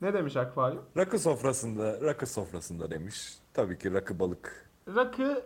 Ne 0.01 0.13
demiş 0.13 0.37
akvaryum? 0.37 0.83
Rakı 0.97 1.19
sofrasında, 1.19 2.01
rakı 2.01 2.25
sofrasında 2.27 2.91
demiş. 2.91 3.33
Tabii 3.53 3.77
ki 3.79 3.93
rakı 3.93 4.19
balık. 4.19 4.69
Rakı 4.95 5.45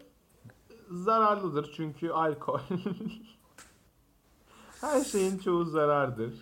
zararlıdır 0.91 1.73
çünkü 1.75 2.09
alkol. 2.09 2.59
Her 4.81 5.03
şeyin 5.03 5.39
çoğu 5.39 5.65
zarardır. 5.65 6.33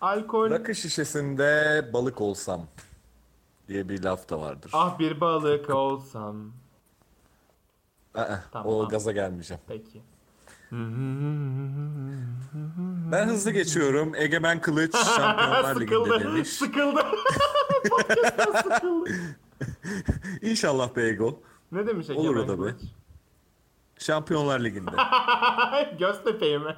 Alkol 0.00 0.50
Rakı 0.50 0.74
şişesinde 0.74 1.90
balık 1.92 2.20
olsam 2.20 2.66
diye 3.68 3.88
bir 3.88 4.02
laf 4.02 4.28
da 4.28 4.40
vardır. 4.40 4.70
ah 4.74 4.98
bir 4.98 5.20
balık 5.20 5.70
olsam. 5.70 6.52
Aa, 8.14 8.36
Tamam. 8.52 8.72
O 8.72 8.88
gaza 8.88 9.12
gelmeyeceğim. 9.12 9.62
Peki. 9.68 10.02
Ben 13.12 13.26
hızlı 13.28 13.50
geçiyorum. 13.50 14.14
Egemen 14.14 14.60
Kılıç 14.60 14.96
Şampiyonlar 15.16 15.80
Ligi'nde 15.80 16.20
demiş. 16.20 16.48
Sıkıldı. 16.48 17.00
Sıkıldı. 18.62 19.10
İnşallah 20.42 20.96
be 20.96 21.06
Ego. 21.08 21.40
Ne 21.72 21.86
demiş 21.86 22.10
Olur 22.10 22.36
Egemen 22.36 22.54
o 22.54 22.58
da 22.58 22.66
be. 22.66 22.74
Şampiyonlar 23.98 24.60
Ligi'nde. 24.60 24.90
Göztepe'yi 25.98 26.58
mi? 26.58 26.76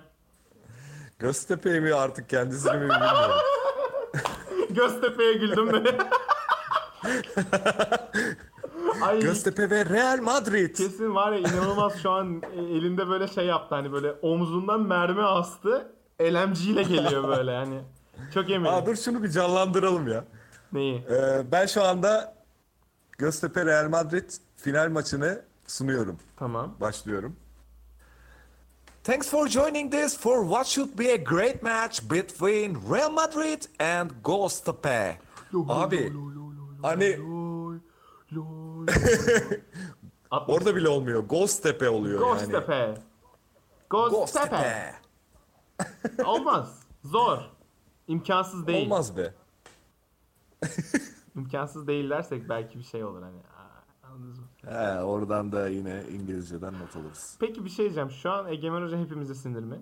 Göztepe 1.18 1.80
mi 1.80 1.94
artık 1.94 2.28
kendisini 2.28 2.72
mi 2.76 2.80
bilmiyorum. 2.80 3.30
Göztepe'ye 4.70 5.32
güldüm 5.32 5.72
be. 5.72 5.98
Ay 9.02 9.20
Göztepe 9.20 9.70
ve 9.70 9.84
Real 9.84 10.18
Madrid. 10.22 10.76
kesin 10.76 11.14
var 11.14 11.32
ya 11.32 11.38
inanılmaz 11.38 11.92
şu 12.02 12.10
an 12.10 12.42
e, 12.56 12.60
elinde 12.60 13.08
böyle 13.08 13.28
şey 13.28 13.46
yaptı 13.46 13.74
hani 13.74 13.92
böyle 13.92 14.12
omzundan 14.12 14.80
mermi 14.80 15.22
astı. 15.22 15.92
LMG 16.22 16.60
ile 16.60 16.82
geliyor 16.82 17.28
böyle 17.28 17.50
yani. 17.50 17.80
Çok 18.34 18.50
eminim. 18.50 18.72
Aa, 18.74 18.86
dur 18.86 18.96
şunu 18.96 19.22
bir 19.22 19.30
canlandıralım 19.30 20.08
ya. 20.08 20.24
Neyi? 20.72 21.04
Ee, 21.10 21.42
ben 21.52 21.66
şu 21.66 21.84
anda 21.84 22.34
Göztepe 23.18 23.64
Real 23.66 23.88
Madrid 23.88 24.30
final 24.56 24.90
maçını 24.90 25.42
sunuyorum. 25.66 26.18
Tamam. 26.36 26.74
Başlıyorum. 26.80 27.36
Thanks 29.04 29.28
for 29.30 29.48
joining 29.48 29.92
this 29.92 30.18
for 30.18 30.42
what 30.42 30.66
should 30.66 30.98
be 30.98 31.12
a 31.12 31.16
great 31.16 31.62
match 31.62 32.02
between 32.10 32.78
Real 32.94 33.10
Madrid 33.10 33.62
and 33.80 34.10
Göztepe. 34.24 35.18
Abi 35.68 36.12
hani 36.82 37.18
orada 40.30 40.76
bile 40.76 40.88
olmuyor. 40.88 41.28
Göztepe 41.28 41.88
oluyor 41.88 42.26
yani. 42.26 42.38
Göztepe. 42.40 42.94
Göztepe. 43.90 44.94
Olmaz. 46.24 46.82
Zor. 47.04 47.38
İmkansız 48.08 48.66
değil. 48.66 48.86
Olmaz 48.86 49.16
be. 49.16 49.34
İmkansız 51.36 51.86
değil 51.86 52.10
dersek 52.10 52.48
belki 52.48 52.78
bir 52.78 52.84
şey 52.84 53.04
olur 53.04 53.22
hani. 53.22 53.38
Anladınız 54.02 54.38
mı? 54.38 54.44
He, 54.66 55.00
oradan 55.02 55.52
da 55.52 55.68
yine 55.68 56.04
İngilizceden 56.10 56.74
not 56.78 56.96
alırız. 56.96 57.36
Peki 57.40 57.64
bir 57.64 57.70
şey 57.70 57.84
diyeceğim. 57.84 58.10
Şu 58.10 58.30
an 58.30 58.48
Egemen 58.52 58.82
Hoca 58.82 58.98
hepimize 58.98 59.34
sinir 59.34 59.62
mi? 59.62 59.80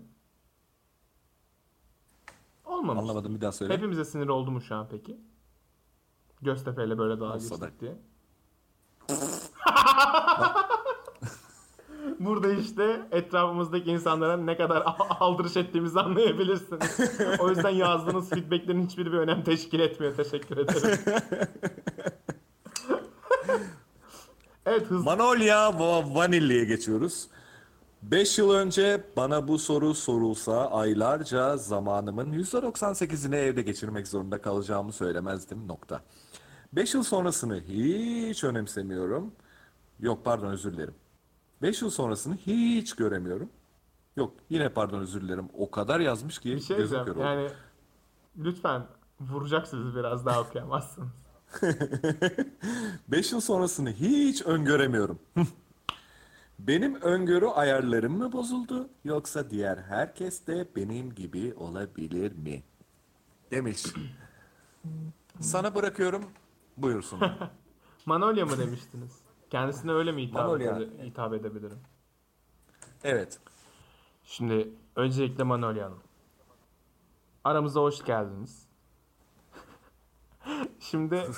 Olmamış. 2.65 3.03
Anlamadım 3.03 3.35
bir 3.35 3.41
daha 3.41 3.53
söyle. 3.53 3.75
Hepimize 3.75 4.05
sinir 4.05 4.29
oldu 4.29 4.51
mu 4.51 4.61
şu 4.61 4.75
an 4.75 4.89
peki? 4.91 5.21
Göztepe 6.43 6.85
ile 6.85 6.99
böyle 6.99 7.21
daha 7.21 7.37
geçtik 7.37 7.81
diye. 7.81 7.97
Burada 12.19 12.53
işte 12.53 13.01
etrafımızdaki 13.11 13.91
insanlara 13.91 14.37
ne 14.37 14.57
kadar 14.57 14.83
aldırış 15.21 15.57
ettiğimizi 15.57 16.01
anlayabilirsiniz. 16.01 17.01
O 17.41 17.49
yüzden 17.49 17.71
yazdığınız 17.71 18.31
feedbacklerin 18.31 18.87
hiçbiri 18.87 19.13
bir 19.13 19.19
önem 19.19 19.45
teşkil 19.45 19.81
etmiyor. 19.81 20.17
Teşekkür 20.17 20.57
ederim. 20.57 20.99
evet 24.67 24.87
hızlı. 24.87 25.05
Manolya 25.05 25.79
ve 25.79 26.15
Vanilya'ya 26.15 26.65
geçiyoruz. 26.65 27.29
5 28.03 28.39
yıl 28.39 28.51
önce 28.51 29.05
bana 29.17 29.49
bu 29.49 29.59
soru 29.59 29.95
sorulsa 29.95 30.71
aylarca 30.71 31.57
zamanımın 31.57 32.33
%98'ini 32.33 33.37
evde 33.37 33.63
geçirmek 33.63 34.09
zorunda 34.09 34.43
kalacağımı 34.43 34.93
söylemezdim 34.93 35.69
nokta. 35.69 36.01
5 36.73 36.95
yıl 36.95 37.03
sonrasını 37.03 37.61
hiç 37.61 38.45
önemsemiyorum. 38.45 39.33
Yok 40.01 40.25
pardon 40.25 40.51
özür 40.51 40.73
dilerim. 40.73 40.95
5 41.63 41.83
yıl 41.83 41.91
sonrasını 41.91 42.37
hiç 42.37 42.97
göremiyorum. 42.97 43.51
Yok 44.17 44.35
yine 44.51 44.69
pardon 44.69 45.01
özür 45.01 45.21
dilerim. 45.21 45.49
O 45.55 45.71
kadar 45.71 46.01
yazmış 46.01 46.39
ki 46.39 46.51
Bir 46.51 46.61
şey 46.61 46.77
gözüm 46.77 47.05
kör. 47.05 47.17
Yani 47.17 47.51
lütfen 48.39 48.87
vuracaksınız 49.21 49.97
biraz 49.97 50.27
daha 50.27 50.41
okuyamazsınız. 50.41 51.09
5 53.09 53.33
yıl 53.33 53.41
sonrasını 53.41 53.91
hiç 53.91 54.43
öngöremiyorum. 54.43 55.19
Benim 56.59 56.95
öngörü 57.01 57.47
ayarlarım 57.47 58.19
mı 58.19 58.33
bozuldu 58.33 58.89
yoksa 59.05 59.51
diğer 59.51 59.77
herkes 59.77 60.47
de 60.47 60.69
benim 60.77 61.15
gibi 61.15 61.55
olabilir 61.57 62.33
mi? 62.33 62.63
Demiş. 63.51 63.85
Sana 65.41 65.75
bırakıyorum. 65.75 66.25
Buyursun. 66.83 67.21
Manolya 68.07 68.47
mı 68.47 68.59
demiştiniz? 68.59 69.13
Kendisine 69.51 69.93
öyle 69.93 70.13
mi 70.13 70.23
hitap, 70.27 70.43
Manolya. 70.47 70.77
ede- 70.77 71.05
hitap 71.07 71.35
edebilirim? 71.35 71.79
Evet. 73.05 73.39
Şimdi 74.25 74.71
öncelikle 74.97 75.43
Manolya 75.45 75.85
Hanım. 75.85 75.99
Aramıza 77.45 77.81
hoş 77.81 78.05
geldiniz. 78.05 78.67
Şimdi 80.81 81.31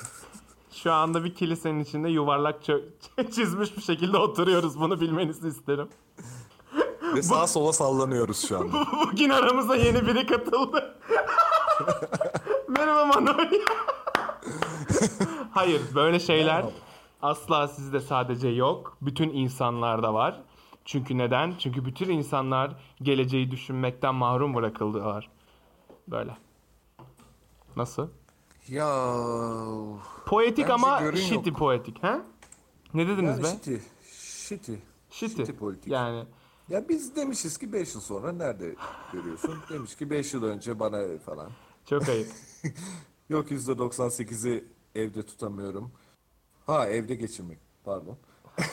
şu 0.71 0.91
anda 0.93 1.23
bir 1.23 1.35
kilisenin 1.35 1.79
içinde 1.79 2.09
yuvarlak 2.09 2.63
çö- 2.63 3.31
çizmiş 3.31 3.77
bir 3.77 3.81
şekilde 3.81 4.17
oturuyoruz. 4.17 4.79
Bunu 4.79 5.01
bilmenizi 5.01 5.47
isterim. 5.47 5.89
Ve 7.15 7.21
sağa 7.21 7.47
sola 7.47 7.73
sallanıyoruz 7.73 8.47
şu 8.47 8.59
anda. 8.59 8.77
Bugün 9.11 9.29
aramıza 9.29 9.75
yeni 9.75 10.07
biri 10.07 10.25
katıldı. 10.27 10.97
Merhaba 12.67 13.05
Manolya. 13.05 13.59
Hayır 15.51 15.81
böyle 15.95 16.19
şeyler 16.19 16.65
asla 17.21 17.67
sizde 17.67 17.99
sadece 17.99 18.47
yok. 18.47 18.97
Bütün 19.01 19.29
insanlarda 19.29 20.13
var. 20.13 20.41
Çünkü 20.85 21.17
neden? 21.17 21.53
Çünkü 21.59 21.85
bütün 21.85 22.09
insanlar 22.09 22.75
geleceği 23.01 23.51
düşünmekten 23.51 24.15
mahrum 24.15 24.53
bırakıldılar. 24.55 25.29
Böyle. 26.07 26.37
Nasıl? 27.75 28.07
ya 28.67 28.87
Poetik 30.25 30.57
Bence 30.63 30.73
ama 30.73 30.99
görün 31.01 31.17
shitty 31.17 31.49
yok. 31.49 31.57
poetik. 31.59 32.03
He? 32.03 32.21
Ne 32.93 33.07
dediniz 33.07 33.29
yani 33.37 33.43
be? 33.43 33.47
shitty. 33.47 33.75
Shitty. 34.47 34.73
Shitty. 35.09 35.35
shitty 35.35 35.51
politik. 35.51 35.91
Yani 35.91 36.23
Ya 36.69 36.89
biz 36.89 37.15
demişiz 37.15 37.57
ki 37.57 37.73
5 37.73 37.95
yıl 37.95 38.01
sonra 38.01 38.31
nerede 38.31 38.75
görüyorsun? 39.13 39.55
Demiş 39.69 39.95
ki 39.95 40.09
5 40.09 40.33
yıl 40.33 40.43
önce 40.43 40.79
bana 40.79 40.97
falan. 41.25 41.49
çok 41.85 42.09
ayıp. 42.09 42.27
Yok 43.29 43.51
%98'i 43.51 44.63
evde 44.95 45.23
tutamıyorum. 45.23 45.91
Ha 46.65 46.87
evde 46.87 47.15
geçirmek. 47.15 47.59
Pardon. 47.83 48.17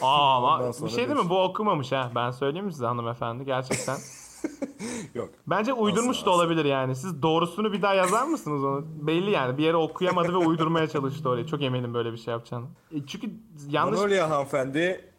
Aa 0.03 0.37
ama 0.37 0.73
bir 0.85 0.89
şey 0.89 1.09
değil 1.09 1.21
mi? 1.21 1.31
Bu 1.31 1.43
okumamış 1.43 1.93
ha. 1.93 2.13
Ben 2.15 2.31
söyleyeyim 2.31 2.67
mi 2.67 2.73
size 2.73 2.87
hanımefendi 2.87 3.45
gerçekten. 3.45 3.99
Yok. 5.15 5.31
Bence 5.47 5.73
uydurmuş 5.73 6.19
Asla, 6.19 6.27
da 6.27 6.31
olabilir 6.31 6.65
yani. 6.65 6.97
Siz 6.97 7.23
doğrusunu 7.23 7.73
bir 7.73 7.83
daha 7.83 7.95
yazar 7.95 8.27
mısınız 8.27 8.65
onu? 8.65 8.87
Belli 9.07 9.31
yani. 9.31 9.59
Bir 9.59 9.63
yere 9.63 9.77
okuyamadı 9.77 10.33
ve 10.33 10.37
uydurmaya 10.37 10.89
çalıştı 10.89 11.29
orayı. 11.29 11.47
Çok 11.47 11.63
eminim 11.63 11.95
böyle 11.95 12.13
bir 12.13 12.17
şey 12.19 12.33
yapacağını. 12.33 12.67
E 12.93 13.07
Çünkü 13.07 13.31
yanlış... 13.71 13.99
Manolya 13.99 14.31
hanımefendi 14.31 15.11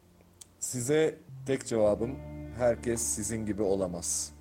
size 0.60 1.20
tek 1.48 1.66
cevabım 1.66 2.16
herkes 2.58 3.02
sizin 3.02 3.46
gibi 3.46 3.62
olamaz. 3.62 4.34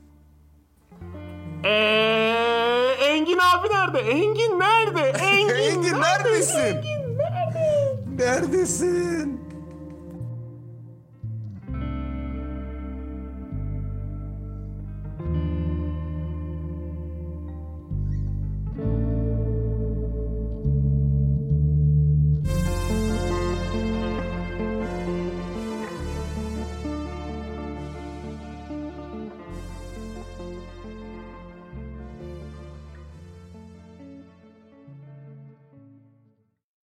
Eee 1.65 2.88
Engin 3.19 3.39
abi 3.39 3.69
nerede? 3.69 3.99
Engin 3.99 4.61
nerede? 4.61 5.01
Engin, 5.19 5.55
Engin 5.55 6.01
neredesin? 6.01 6.77
Neredesin? 8.19 9.38